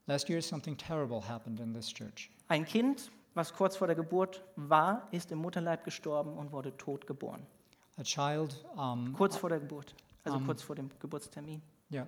Last 0.08 0.30
year, 0.30 0.42
something 0.42 0.78
terrible 0.78 1.22
happened 1.22 1.60
in 1.60 1.74
this 1.74 1.92
church. 1.92 2.30
Ein 2.48 2.66
Kind, 2.66 3.10
was 3.36 3.54
kurz 3.54 3.78
vor 3.78 3.88
der 3.88 3.96
Geburt 3.96 4.44
war, 4.56 5.08
ist 5.12 5.32
im 5.32 5.40
Mutterleib 5.40 5.84
gestorben 5.84 6.34
und 6.38 6.52
wurde 6.52 6.76
tot 6.78 7.06
geboren. 7.06 7.46
A 7.98 8.04
child, 8.04 8.66
um, 8.76 9.14
Kurz 9.14 9.38
vor 9.38 9.50
der 9.50 9.60
Geburt, 9.60 9.96
also 10.24 10.38
Um. 10.38 10.46
kurz 10.46 10.62
vor 10.64 10.76
dem 10.76 10.90
Geburtstermin. 11.00 11.62
yeah, 11.92 12.08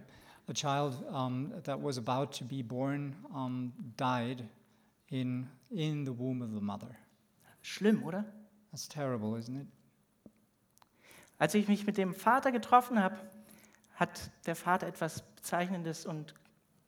a 0.49 0.53
child 0.53 0.95
um, 1.11 1.51
that 1.63 1.81
was 1.81 1.97
about 1.97 2.31
to 2.37 2.43
be 2.43 2.63
born 2.63 3.15
um, 3.33 3.71
died 3.95 4.43
in, 5.09 5.47
in 5.69 6.05
the 6.05 6.17
womb 6.17 6.41
of 6.41 6.49
the 6.51 6.59
mother. 6.61 6.89
Schlimm, 7.61 8.03
oder? 8.03 8.25
That's 8.71 8.87
terrible, 8.87 9.37
isn't 9.37 9.55
it? 9.61 9.67
Als 11.39 11.53
ich 11.53 11.67
mich 11.67 11.85
mit 11.85 11.97
dem 11.97 12.13
Vater 12.13 12.51
getroffen 12.51 13.01
habe, 13.01 13.15
hat 13.95 14.31
der 14.45 14.55
Vater 14.55 14.87
etwas 14.87 15.21
Bezeichnendes 15.35 16.05
und 16.05 16.33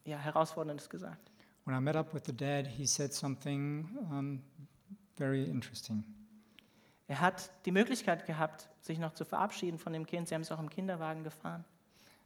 ja, 0.05 0.17
Herausforderndes 0.17 0.89
gesagt. 0.89 1.28
When 1.69 1.77
I 1.77 1.81
met 1.81 1.95
up 1.95 2.15
with 2.15 2.23
the 2.25 2.33
dad, 2.33 2.65
he 2.65 2.87
said 2.87 3.13
something 3.13 3.87
um, 4.09 4.41
very 5.19 5.43
interesting. 5.43 6.03
Er 7.07 7.21
hat 7.21 7.51
die 7.63 7.71
Möglichkeit 7.71 8.25
gehabt, 8.25 8.67
sich 8.81 8.97
noch 8.97 9.13
zu 9.13 9.23
verabschieden 9.23 9.77
von 9.77 9.93
dem 9.93 10.07
Kind. 10.07 10.27
Sie 10.27 10.33
haben 10.33 10.41
es 10.41 10.51
auch 10.51 10.59
im 10.59 10.71
Kinderwagen 10.71 11.23
gefahren. 11.23 11.63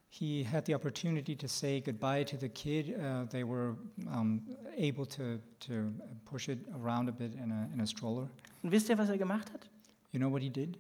He 0.08 0.48
had 0.50 0.66
the 0.66 0.76
opportunity 0.76 1.36
to 1.36 1.48
say 1.48 1.82
goodbye 1.82 2.24
to 2.24 2.38
the 2.38 2.48
kid. 2.48 2.98
Uh, 2.98 3.26
they 3.26 3.44
were 3.44 3.76
um, 4.08 4.48
able 4.78 5.06
to, 5.06 5.40
to 5.60 5.92
push 6.24 6.48
it 6.48 6.60
around 6.82 7.10
a 7.10 7.12
bit 7.12 7.34
in 7.36 7.52
a, 7.52 7.68
in 7.74 7.82
a 7.82 7.86
stroller. 7.86 8.30
Und 8.62 8.72
wisst 8.72 8.88
ihr, 8.88 8.98
was 8.98 9.10
er 9.10 9.18
gemacht 9.18 9.52
hat? 9.52 9.70
You 10.14 10.20
know 10.22 10.32
what 10.32 10.42
he 10.42 10.50
did? 10.50 10.80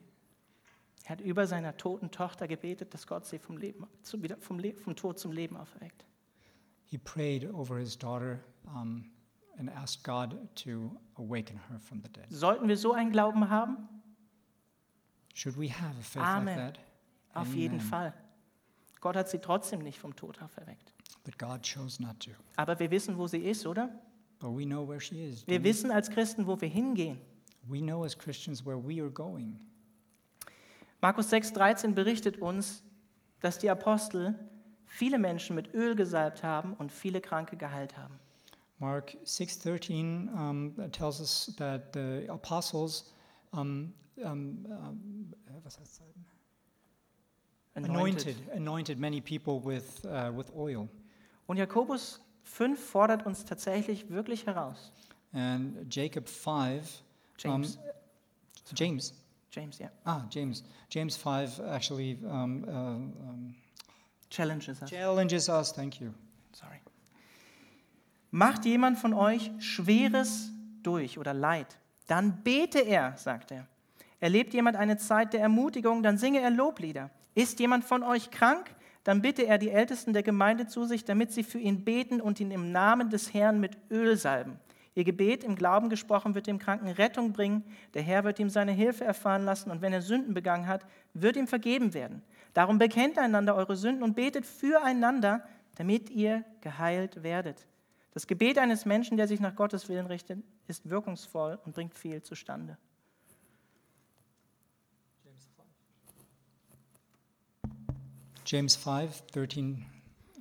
Er 1.04 1.10
hat 1.10 1.20
über 1.20 1.48
seiner 1.48 1.76
toten 1.76 2.12
Tochter 2.12 2.48
gebetet, 2.48 2.94
dass 2.94 3.08
Gott 3.08 3.26
sie 3.26 3.40
vom, 3.40 3.58
Leben, 3.58 3.86
zu, 4.04 4.24
wieder 4.24 4.38
vom, 4.38 4.58
Le 4.58 4.74
vom 4.74 4.96
Tod 4.96 5.20
zum 5.20 5.34
Leben 5.34 5.58
auferweckt. 5.58 6.06
He 6.94 7.00
prayed 7.00 7.50
over 7.56 7.80
his 7.80 7.96
daughter 7.96 8.40
um, 8.68 9.06
and 9.58 9.68
ask 9.68 10.04
God 10.04 10.38
to 10.58 10.92
awaken 11.18 11.60
her 11.68 11.80
from 11.80 12.04
the 12.04 12.10
dead. 12.10 12.28
Sollten 12.30 12.68
wir 12.68 12.78
so 12.78 12.94
einen 12.94 13.12
Glauben 13.12 13.50
haben? 13.50 13.90
Should 15.34 15.58
we 15.58 15.70
have 15.70 15.98
a 16.00 16.04
faith 16.04 16.22
Amen. 16.22 16.56
like 16.56 16.76
that? 16.76 16.80
Auf 17.34 17.56
jeden 17.56 17.80
Amen. 17.80 17.90
Fall. 17.90 18.14
Gott 19.02 19.16
hat 19.16 19.28
sie 19.28 19.40
trotzdem 19.40 19.80
nicht 19.80 19.98
vom 19.98 20.16
Tod 20.16 20.40
auferweckt. 20.44 20.94
But 21.24 21.40
God 21.40 21.64
chose 21.64 22.00
not 22.00 22.20
to. 22.20 22.30
Aber 22.58 22.78
wir 22.78 22.92
wissen, 22.92 23.18
wo 23.18 23.26
sie 23.26 23.40
ist, 23.40 23.66
oder? 23.66 23.90
But 24.38 24.56
we 24.56 24.64
know 24.64 24.88
where 24.88 25.02
she 25.02 25.16
is. 25.16 25.48
Wir 25.48 25.64
wissen 25.64 25.90
als 25.90 26.12
Christen, 26.12 26.46
wo 26.46 26.62
wir 26.62 26.70
hingehen. 26.70 27.20
We 27.64 27.80
know 27.80 28.04
as 28.04 28.16
Christians 28.16 28.64
where 28.64 28.78
we 28.78 29.02
are 29.02 29.10
going. 29.10 29.60
Markus 31.02 31.34
6,13 31.34 31.96
berichtet 31.96 32.38
uns, 32.38 32.84
dass 33.40 33.58
die 33.58 33.72
Apostel 33.72 34.36
viele 34.94 35.18
Menschen 35.18 35.56
mit 35.56 35.74
Öl 35.74 35.96
gesalbt 35.96 36.44
haben 36.44 36.74
und 36.76 36.92
viele 36.92 37.20
Kranke 37.20 37.58
geheilt 37.58 37.98
haben. 37.98 38.20
Mark 38.78 39.18
6:13 39.26 40.32
um, 40.34 40.76
tells 40.92 41.20
us 41.20 41.54
that 41.58 41.94
the 41.94 42.30
apostles 42.30 43.12
um, 43.52 43.94
um, 44.18 44.66
uh, 44.70 45.54
was 45.64 45.80
heißt 45.80 46.00
das? 46.00 46.14
anointed 47.76 48.36
anointed 48.54 49.00
many 49.00 49.20
people 49.20 49.60
with 49.60 50.06
uh, 50.06 50.32
with 50.32 50.52
oil. 50.56 50.88
Und 51.48 51.58
Jakobus 51.58 52.20
5 52.44 52.80
fordert 52.80 53.26
uns 53.26 53.46
tatsächlich 53.46 54.10
wirklich 54.10 54.46
heraus. 54.46 54.92
And 55.32 55.88
Jacob 55.90 56.30
5 56.30 57.04
James, 57.40 57.80
James 58.76 59.14
James, 59.52 59.80
ja. 59.80 59.90
ah 60.06 60.28
James 60.30 60.64
James 60.90 61.16
5 61.16 61.60
actually 61.62 62.20
um, 62.24 62.64
uh, 62.64 62.70
um, 62.70 63.56
Challenges 64.34 64.82
us. 64.82 64.90
challenges 64.90 65.48
us. 65.48 65.74
Thank 65.74 66.02
you. 66.02 66.10
Sorry. 66.54 66.80
Macht 68.32 68.66
jemand 68.66 68.98
von 68.98 69.14
euch 69.14 69.52
Schweres 69.60 70.50
durch 70.82 71.20
oder 71.20 71.36
Leid, 71.36 71.78
dann 72.08 72.44
bete 72.44 72.80
er, 72.80 73.16
sagt 73.16 73.52
er. 73.52 73.68
Erlebt 74.20 74.54
jemand 74.56 74.76
eine 74.76 74.98
Zeit 74.98 75.34
der 75.34 75.42
Ermutigung, 75.42 76.02
dann 76.02 76.18
singe 76.18 76.40
er 76.40 76.50
Loblieder. 76.50 77.12
Ist 77.36 77.60
jemand 77.60 77.84
von 77.84 78.02
euch 78.02 78.32
krank, 78.32 78.74
dann 79.04 79.22
bitte 79.22 79.46
er 79.46 79.60
die 79.60 79.70
Ältesten 79.70 80.14
der 80.14 80.24
Gemeinde 80.24 80.66
zu 80.66 80.86
sich, 80.86 81.06
damit 81.06 81.32
sie 81.32 81.44
für 81.44 81.60
ihn 81.60 81.84
beten 81.84 82.20
und 82.20 82.40
ihn 82.40 82.50
im 82.50 82.72
Namen 82.72 83.12
des 83.12 83.34
Herrn 83.36 83.60
mit 83.60 83.78
Öl 83.92 84.18
salben. 84.18 84.60
Ihr 84.96 85.04
Gebet 85.04 85.44
im 85.44 85.56
Glauben 85.56 85.90
gesprochen 85.90 86.36
wird 86.36 86.46
dem 86.46 86.60
Kranken 86.60 86.88
Rettung 86.88 87.34
bringen. 87.34 87.64
Der 87.96 88.04
Herr 88.04 88.24
wird 88.24 88.40
ihm 88.40 88.50
seine 88.50 88.72
Hilfe 88.72 89.04
erfahren 89.04 89.44
lassen 89.44 89.72
und 89.72 89.82
wenn 89.82 89.94
er 89.94 90.02
Sünden 90.02 90.34
begangen 90.34 90.68
hat, 90.68 90.86
wird 91.14 91.36
ihm 91.36 91.48
vergeben 91.48 91.94
werden. 91.94 92.22
Darum 92.54 92.78
bekennt 92.78 93.18
einander 93.18 93.56
eure 93.56 93.76
Sünden 93.76 94.04
und 94.04 94.16
betet 94.16 94.46
füreinander, 94.46 95.44
damit 95.76 96.12
ihr 96.12 96.44
geheilt 96.62 97.24
werdet. 97.24 97.66
Das 98.14 98.28
Gebet 98.28 98.60
eines 98.60 98.86
Menschen, 98.86 99.18
der 99.18 99.28
sich 99.28 99.40
nach 99.40 99.56
Gottes 99.56 99.90
Willen 99.90 100.06
richtet, 100.06 100.44
ist 100.68 100.88
wirkungsvoll 100.88 101.60
und 101.66 101.74
bringt 101.74 101.96
viel 101.96 102.22
zustande. 102.22 102.78
James 108.46 108.76
5, 108.76 109.22
13, 109.32 109.86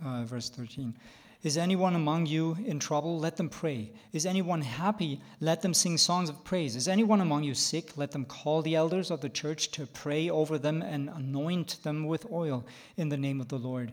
uh, 0.00 0.26
verse 0.26 0.52
13. 0.52 0.94
Is 1.42 1.58
anyone 1.58 1.96
among 1.96 2.26
you 2.26 2.56
in 2.64 2.78
trouble? 2.78 3.18
Let 3.18 3.36
them 3.36 3.48
pray. 3.48 3.90
Is 4.12 4.26
anyone 4.26 4.60
happy? 4.60 5.20
Let 5.40 5.60
them 5.60 5.74
sing 5.74 5.98
songs 5.98 6.28
of 6.28 6.44
praise. 6.44 6.76
Is 6.76 6.86
anyone 6.86 7.20
among 7.20 7.42
you 7.42 7.52
sick? 7.52 7.96
Let 7.96 8.12
them 8.12 8.24
call 8.24 8.62
the 8.62 8.76
elders 8.76 9.10
of 9.10 9.20
the 9.20 9.28
church 9.28 9.72
to 9.72 9.88
pray 9.88 10.30
over 10.30 10.56
them 10.56 10.82
and 10.82 11.08
anoint 11.08 11.82
them 11.82 12.06
with 12.06 12.30
oil 12.30 12.64
in 12.96 13.08
the 13.08 13.16
name 13.16 13.40
of 13.40 13.48
the 13.48 13.58
Lord. 13.58 13.92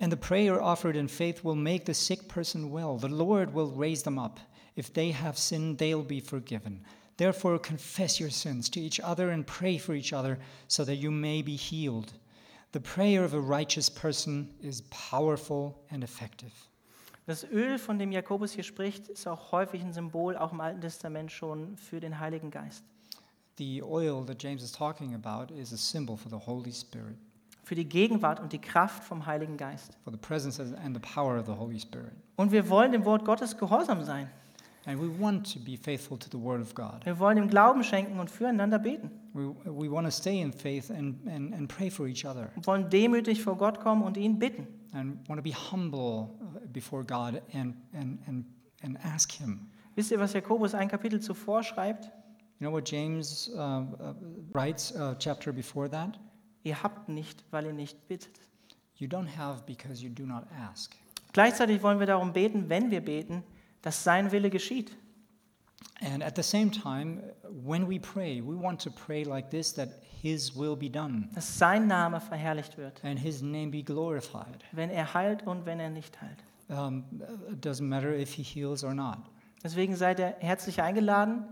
And 0.00 0.10
the 0.10 0.16
prayer 0.16 0.60
offered 0.60 0.96
in 0.96 1.06
faith 1.06 1.44
will 1.44 1.54
make 1.54 1.84
the 1.84 1.94
sick 1.94 2.26
person 2.26 2.72
well. 2.72 2.96
The 2.96 3.06
Lord 3.06 3.54
will 3.54 3.70
raise 3.70 4.02
them 4.02 4.18
up. 4.18 4.40
If 4.74 4.92
they 4.92 5.12
have 5.12 5.38
sinned, 5.38 5.78
they'll 5.78 6.02
be 6.02 6.18
forgiven. 6.18 6.82
Therefore, 7.16 7.60
confess 7.60 8.18
your 8.18 8.30
sins 8.30 8.68
to 8.70 8.80
each 8.80 8.98
other 8.98 9.30
and 9.30 9.46
pray 9.46 9.78
for 9.78 9.94
each 9.94 10.12
other 10.12 10.40
so 10.66 10.84
that 10.84 10.96
you 10.96 11.12
may 11.12 11.42
be 11.42 11.54
healed. 11.54 12.12
The 12.72 12.80
prayer 12.80 13.22
of 13.22 13.34
a 13.34 13.40
righteous 13.40 13.88
person 13.88 14.52
is 14.60 14.80
powerful 14.90 15.84
and 15.88 16.02
effective. 16.02 16.52
Das 17.26 17.44
Öl, 17.44 17.78
von 17.78 17.98
dem 17.98 18.10
Jakobus 18.10 18.52
hier 18.52 18.64
spricht, 18.64 19.08
ist 19.08 19.28
auch 19.28 19.52
häufig 19.52 19.82
ein 19.82 19.92
Symbol, 19.92 20.36
auch 20.36 20.52
im 20.52 20.60
Alten 20.60 20.80
Testament 20.80 21.30
schon 21.30 21.76
für 21.76 22.00
den 22.00 22.18
Heiligen 22.18 22.50
Geist. 22.50 22.84
The 23.58 23.82
oil 23.82 24.24
that 24.26 24.42
James 24.42 24.62
is 24.62 24.72
talking 24.72 25.14
about 25.14 25.52
is 25.54 25.72
a 25.72 25.76
symbol 25.76 26.16
for 26.16 26.30
the 26.30 26.46
Holy 26.46 26.72
Spirit, 26.72 27.16
Für 27.64 27.76
die 27.76 27.88
Gegenwart 27.88 28.40
und 28.40 28.52
die 28.52 28.58
Kraft 28.60 29.04
vom 29.04 29.24
Heiligen 29.24 29.56
Geist. 29.56 29.96
for 30.02 30.12
the 30.12 30.18
presence 30.18 30.58
and 30.58 30.96
the 30.96 31.00
power 31.14 31.38
of 31.38 31.46
the 31.46 31.52
Holy 31.52 31.78
Spirit. 31.78 32.12
Und 32.36 32.50
wir 32.50 32.68
wollen 32.68 32.90
dem 32.90 33.04
Wort 33.04 33.24
Gottes 33.24 33.56
gehorsam 33.56 34.02
sein. 34.04 34.28
And 34.84 35.00
we 35.00 35.08
want 35.20 35.52
to 35.52 35.60
be 35.60 35.76
faithful 35.76 36.18
to 36.18 36.26
the 36.32 36.42
Word 36.42 36.60
of 36.60 36.74
God. 36.74 37.04
Wir 37.04 37.16
wollen 37.20 37.38
ihm 37.38 37.46
Glauben 37.48 37.84
schenken 37.84 38.18
und 38.18 38.28
füreinander 38.28 38.80
beten. 38.80 39.12
We, 39.32 39.54
we 39.64 39.88
want 39.88 40.08
to 40.08 40.10
stay 40.10 40.40
in 40.40 40.52
faith 40.52 40.90
and, 40.90 41.24
and, 41.28 41.54
and 41.54 41.68
pray 41.68 41.88
for 41.88 42.08
each 42.08 42.26
other 42.26 42.50
Wir 42.56 42.66
wollen 42.66 42.90
demütig 42.90 43.44
vor 43.44 43.56
Gott 43.56 43.78
kommen 43.78 44.02
und 44.02 44.16
ihn 44.16 44.40
bitten. 44.40 44.66
And 44.92 45.18
want 45.28 45.38
to 45.38 45.42
be 45.42 45.52
humble 45.52 46.38
uh, 46.40 46.66
before 46.72 47.04
God 47.04 47.42
and, 47.52 47.74
and, 47.92 48.18
and, 48.26 48.44
and 48.82 48.98
ask 49.04 49.32
Him. 49.32 49.70
Wisst 49.96 50.10
ihr, 50.10 50.18
was 50.18 50.32
Jakobus 50.32 50.74
ein 50.74 50.88
Kapitel 50.88 51.20
zuvor 51.20 51.62
schreibt? 51.62 52.10
You 52.58 52.68
know 52.68 52.72
what 52.72 52.88
James 52.88 53.50
uh, 53.54 53.58
uh, 53.58 54.14
writes 54.52 54.94
a 54.94 55.16
chapter 55.18 55.52
before 55.52 55.88
that? 55.90 56.18
Ihr 56.64 56.82
habt 56.82 57.08
nicht, 57.08 57.44
weil 57.50 57.66
ihr 57.66 57.72
nicht 57.72 58.08
bittet. 58.08 58.40
You 58.96 59.08
don't 59.08 59.26
have 59.36 59.66
because 59.66 60.02
you 60.02 60.08
do 60.08 60.24
not 60.24 60.44
ask. 60.70 60.94
Gleichzeitig 61.32 61.82
wollen 61.82 61.98
wir 61.98 62.06
darum 62.06 62.32
beten, 62.32 62.68
wenn 62.68 62.90
wir 62.90 63.00
beten, 63.00 63.42
dass 63.80 64.04
sein 64.04 64.30
Wille 64.30 64.50
geschieht. 64.50 64.96
And 66.00 66.22
at 66.22 66.36
the 66.36 66.42
same 66.42 66.70
time, 66.70 67.22
when 67.64 67.88
we 67.88 67.98
pray, 67.98 68.40
we 68.40 68.54
want 68.54 68.80
to 68.82 68.90
pray 68.90 69.24
like 69.24 69.50
this 69.50 69.72
that 69.74 69.88
His 70.20 70.54
will 70.56 70.76
be 70.76 70.90
done 70.90 71.28
Dass 71.34 71.58
sein 71.58 71.86
Name 71.86 72.20
verherrlicht 72.20 72.76
wird, 72.76 73.04
and 73.04 73.18
His 73.18 73.42
name 73.42 73.70
be 73.70 73.82
glorified. 73.82 74.64
wenn 74.72 74.90
er 74.90 75.14
heilt 75.14 75.46
und 75.46 75.64
wenn 75.66 75.80
er 75.80 75.90
nicht 75.90 76.20
heilt. 76.20 76.44
Um, 76.68 77.04
it 77.50 77.64
doesn't 77.64 77.86
matter 77.88 78.14
if 78.16 78.32
He 78.32 78.42
heals 78.42 78.82
or 78.82 78.94
not. 78.94 79.18
Deswegen 79.62 79.94
seid 79.94 80.18
ihr 80.18 80.34
herzlich 80.40 80.80
eingeladen, 80.82 81.44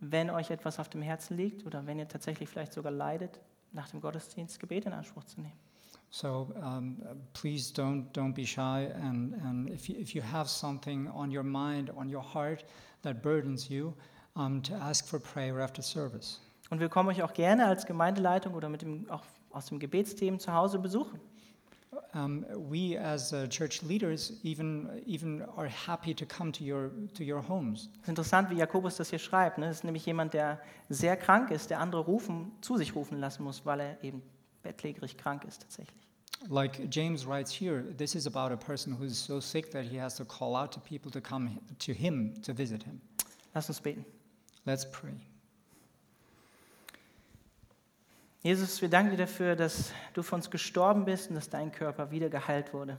wenn 0.00 0.30
euch 0.30 0.50
etwas 0.50 0.78
auf 0.78 0.88
dem 0.88 1.02
Herzen 1.02 1.36
liegt 1.36 1.64
oder 1.66 1.86
wenn 1.86 1.98
ihr 1.98 2.06
tatsächlich 2.06 2.48
vielleicht 2.48 2.72
sogar 2.72 2.92
leidet, 2.92 3.40
nach 3.72 3.88
dem 3.88 4.00
Gottesdienst 4.00 4.60
Gebet 4.60 4.86
in 4.86 4.92
Anspruch 4.92 5.24
zu 5.24 5.40
nehmen. 5.40 5.58
So 6.10 6.52
um, 6.62 6.96
please 7.32 7.72
don't 7.72 8.12
don't 8.12 8.32
be 8.32 8.46
shy, 8.46 8.88
and, 9.02 9.34
and 9.44 9.68
if 9.68 9.88
you, 9.88 9.96
if 9.98 10.14
you 10.14 10.22
have 10.22 10.48
something 10.48 11.08
on 11.08 11.30
your 11.30 11.42
mind, 11.42 11.90
on 11.96 12.08
your 12.08 12.22
heart 12.22 12.64
that 13.02 13.22
burdens 13.22 13.68
you, 13.68 13.92
um, 14.36 14.62
to 14.62 14.74
ask 14.74 15.06
for 15.06 15.18
prayer 15.18 15.60
after 15.60 15.82
service. 15.82 16.40
Und 16.70 16.80
wir 16.80 16.88
kommen 16.88 17.08
euch 17.08 17.22
auch 17.22 17.32
gerne 17.32 17.66
als 17.66 17.86
Gemeindeleitung 17.86 18.54
oder 18.54 18.68
mit 18.68 18.82
dem, 18.82 19.08
auch 19.10 19.22
aus 19.50 19.66
dem 19.66 19.78
Gebetsthemen 19.78 20.40
zu 20.40 20.52
Hause 20.52 20.78
besuchen. 20.78 21.20
Um, 22.12 22.44
we 22.70 22.98
as 22.98 23.32
uh, 23.32 23.46
church 23.46 23.82
leaders 23.82 24.32
even 24.42 24.88
even 25.06 25.42
are 25.56 25.68
happy 25.68 26.14
to 26.14 26.26
come 26.26 26.52
to 26.52 26.62
your 26.62 26.90
to 27.14 27.22
your 27.22 27.46
homes. 27.46 27.88
Es 27.94 28.02
ist 28.02 28.08
interessant, 28.08 28.50
wie 28.50 28.56
Jakobus 28.56 28.96
das 28.96 29.10
hier 29.10 29.18
schreibt. 29.18 29.58
Ne? 29.58 29.66
Das 29.66 29.78
ist 29.78 29.84
nämlich 29.84 30.04
jemand, 30.04 30.34
der 30.34 30.60
sehr 30.88 31.16
krank 31.16 31.50
ist, 31.50 31.70
der 31.70 31.80
andere 31.80 32.02
rufen, 32.02 32.52
zu 32.60 32.76
sich 32.76 32.94
rufen 32.94 33.18
lassen 33.18 33.44
muss, 33.44 33.64
weil 33.64 33.80
er 33.80 34.04
eben 34.04 34.22
bettlägerig 34.66 35.16
krank 35.16 35.44
ist 35.44 35.62
tatsächlich. 35.62 36.06
Like 36.48 36.88
James 36.90 37.26
writes 37.26 37.50
here, 37.50 37.82
this 37.96 38.14
is 38.14 38.26
about 38.26 38.52
a 38.52 38.56
person 38.56 38.98
who's 38.98 39.16
so 39.16 39.40
sick 39.40 39.70
that 39.70 39.84
he 39.84 39.98
has 39.98 40.16
to 40.16 40.24
call 40.24 40.54
out 40.54 40.72
to 40.72 40.80
people 40.80 41.10
to 41.10 41.20
come 41.20 41.58
to 41.78 41.92
him 41.92 42.34
to 42.42 42.52
visit 42.52 42.82
him. 42.82 43.00
Lass 43.54 43.68
uns 43.68 43.80
beten. 43.80 44.04
Let's 44.64 44.84
pray. 44.90 45.14
Jesus, 48.42 48.80
wir 48.80 48.88
danken 48.88 49.10
dir 49.12 49.16
dafür, 49.16 49.56
dass 49.56 49.92
du 50.14 50.22
für 50.22 50.34
uns 50.34 50.50
gestorben 50.50 51.04
bist 51.04 51.30
und 51.30 51.36
dass 51.36 51.48
dein 51.48 51.72
Körper 51.72 52.10
wieder 52.10 52.28
geheilt 52.28 52.72
wurde. 52.72 52.98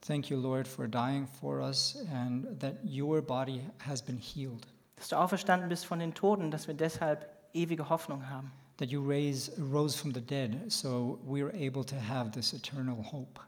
Thank 0.00 0.30
you, 0.30 0.38
Lord, 0.38 0.68
for 0.68 0.86
dying 0.86 1.26
for 1.26 1.60
us 1.60 1.96
and 2.12 2.60
that 2.60 2.76
your 2.84 3.20
body 3.20 3.62
has 3.86 4.00
been 4.00 4.18
healed. 4.18 4.66
Dass 4.96 5.08
du 5.08 5.16
auferstanden 5.16 5.68
bist 5.68 5.86
von 5.86 5.98
den 5.98 6.14
Toten, 6.14 6.50
dass 6.50 6.68
wir 6.68 6.74
deshalb 6.74 7.28
ewige 7.52 7.88
Hoffnung 7.88 8.28
haben. 8.28 8.52
That 8.78 8.88
you 8.90 9.00
raise, 9.00 9.52
rose 9.58 9.96
from 9.96 10.12
the 10.12 10.20
dead, 10.20 10.70
so 10.70 11.20
we're 11.24 11.54
able 11.54 11.84
to 11.84 11.96
have 11.96 12.32
this 12.32 12.52
eternal 12.52 12.96
hope. 13.12 13.40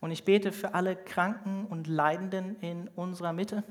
Und 0.00 0.10
ich 0.10 0.24
bete 0.24 0.52
für 0.52 0.72
alle 0.74 0.96
Kranken 0.96 1.66
und 1.66 1.86
Leidenden 1.86 2.56
in 2.60 2.88
unserer 2.96 3.32
Mitte, 3.32 3.62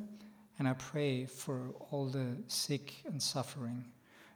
And 0.59 0.67
I 0.67 0.73
pray 0.73 1.25
for 1.25 1.73
all 1.89 2.09
the 2.11 2.43
sick 2.47 3.03
and 3.07 3.21
suffering 3.21 3.85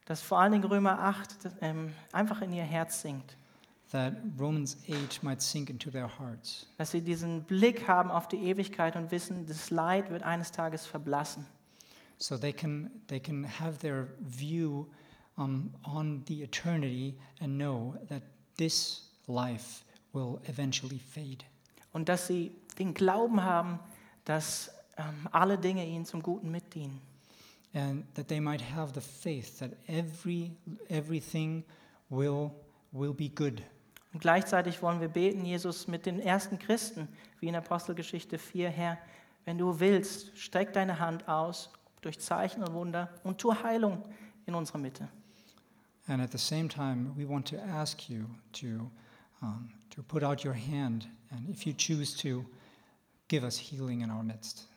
dass 0.06 0.22
vor 0.22 0.40
allen 0.40 0.52
Dingen 0.52 0.66
Römer 0.66 1.00
8 1.00 1.46
das, 1.46 1.54
ähm, 1.62 1.94
einfach 2.12 2.42
in 2.42 2.52
ihr 2.54 2.64
Herz 2.64 3.02
sinkt. 3.02 3.38
that 3.92 4.14
Romans 4.40 4.78
8 4.90 5.22
might 5.22 5.42
sink 5.42 5.70
into 5.70 5.92
their 5.92 6.10
hearts. 6.20 6.66
Dass 6.78 6.92
sie 6.92 7.02
diesen 7.02 7.44
Blick 7.44 7.88
haben 7.88 8.10
auf 8.10 8.28
die 8.28 8.38
Ewigkeit 8.38 8.96
und 8.96 9.12
wissen, 9.12 9.46
das 9.46 9.70
Leid 9.70 10.10
wird 10.10 10.24
eines 10.24 10.52
Tages 10.52 10.86
verblassen. 10.86 11.46
so 12.18 12.38
they 12.38 12.54
can 12.54 12.90
they 13.08 13.20
can 13.20 13.46
have 13.60 13.78
their 13.80 14.08
view 14.20 14.88
um, 15.38 15.74
on 15.84 16.24
the 16.28 16.44
eternity 16.44 17.16
and 17.42 17.58
know 17.58 17.96
that 18.10 18.22
this 18.58 19.10
life 19.28 19.84
will 20.14 20.40
eventually 20.48 21.00
fade 21.00 21.44
Und 21.92 22.10
dass 22.10 22.28
sie 22.28 22.52
den 22.80 22.94
Glauben 22.94 23.44
haben, 23.44 23.80
dass 24.26 24.72
ähm, 24.98 25.28
alle 25.32 25.58
Dinge 25.58 25.86
ihnen 25.86 26.06
zum 26.06 26.22
Guten 26.24 26.50
mitdienen. 26.52 27.02
and 27.76 28.06
that 28.14 28.28
they 28.28 28.40
might 28.40 28.62
have 28.62 28.94
the 28.94 29.02
faith 29.02 29.58
that 29.60 29.72
every 29.88 30.52
everything 30.90 31.64
will 32.10 32.52
will 32.92 33.14
be 33.14 33.28
good. 33.30 33.62
Und 34.14 34.20
gleichzeitig 34.20 34.82
wollen 34.84 35.02
wir 35.02 35.08
beten, 35.08 35.44
Jesus, 35.44 35.88
mit 35.88 36.06
den 36.06 36.20
ersten 36.20 36.60
Christen, 36.60 37.08
wie 37.40 37.48
in 37.48 37.56
Apostelgeschichte 37.56 38.38
4, 38.38 38.70
Herr, 38.70 39.00
wenn 39.46 39.58
du 39.58 39.80
willst, 39.80 40.38
streck 40.38 40.72
deine 40.74 41.00
Hand 41.00 41.28
aus 41.28 41.72
durch 42.02 42.20
Zeichen 42.20 42.64
und 42.64 42.74
Wunder 42.74 43.10
und 43.24 43.40
tu 43.40 43.52
Heilung 43.64 44.04
in 44.46 44.54
unserer 44.54 44.78
Mitte. 44.78 45.10
And 46.08 46.22
at 46.22 46.32
the 46.32 46.38
same 46.38 46.68
time, 46.68 47.14
we 47.18 47.26
want 47.26 47.46
to 47.48 47.58
ask 47.58 48.10
you 48.10 48.26
to 48.54 48.90
um, 49.42 49.70
to 49.90 50.02
put 50.04 50.24
out 50.24 50.44
your 50.44 50.54
hand, 50.56 51.08
and 51.32 51.50
if 51.50 51.66
you 51.68 51.74
choose 51.74 52.16
to, 52.22 52.46
give 53.28 53.44
us 53.44 53.58
healing 53.58 54.02
in 54.02 54.10
our 54.10 54.24
midst, 54.24 54.68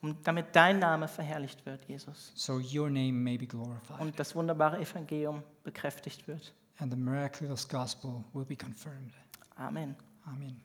Und 0.00 0.16
damit 0.26 0.54
dein 0.54 0.78
Name 0.78 1.08
verherrlicht 1.08 1.66
wird, 1.66 1.84
Jesus. 1.88 2.30
so 2.36 2.60
your 2.60 2.88
name 2.88 3.12
may 3.12 3.36
be 3.36 3.46
glorified, 3.46 4.00
Und 4.00 4.18
das 4.18 4.34
wunderbare 4.34 4.78
Evangelium 4.78 5.42
bekräftigt 5.64 6.28
wird. 6.28 6.52
and 6.78 6.92
the 6.92 6.96
miraculous 6.98 7.66
gospel 7.66 8.24
will 8.32 8.44
be 8.44 8.54
confirmed. 8.56 9.12
Amen. 9.56 9.96
Amen. 10.26 10.60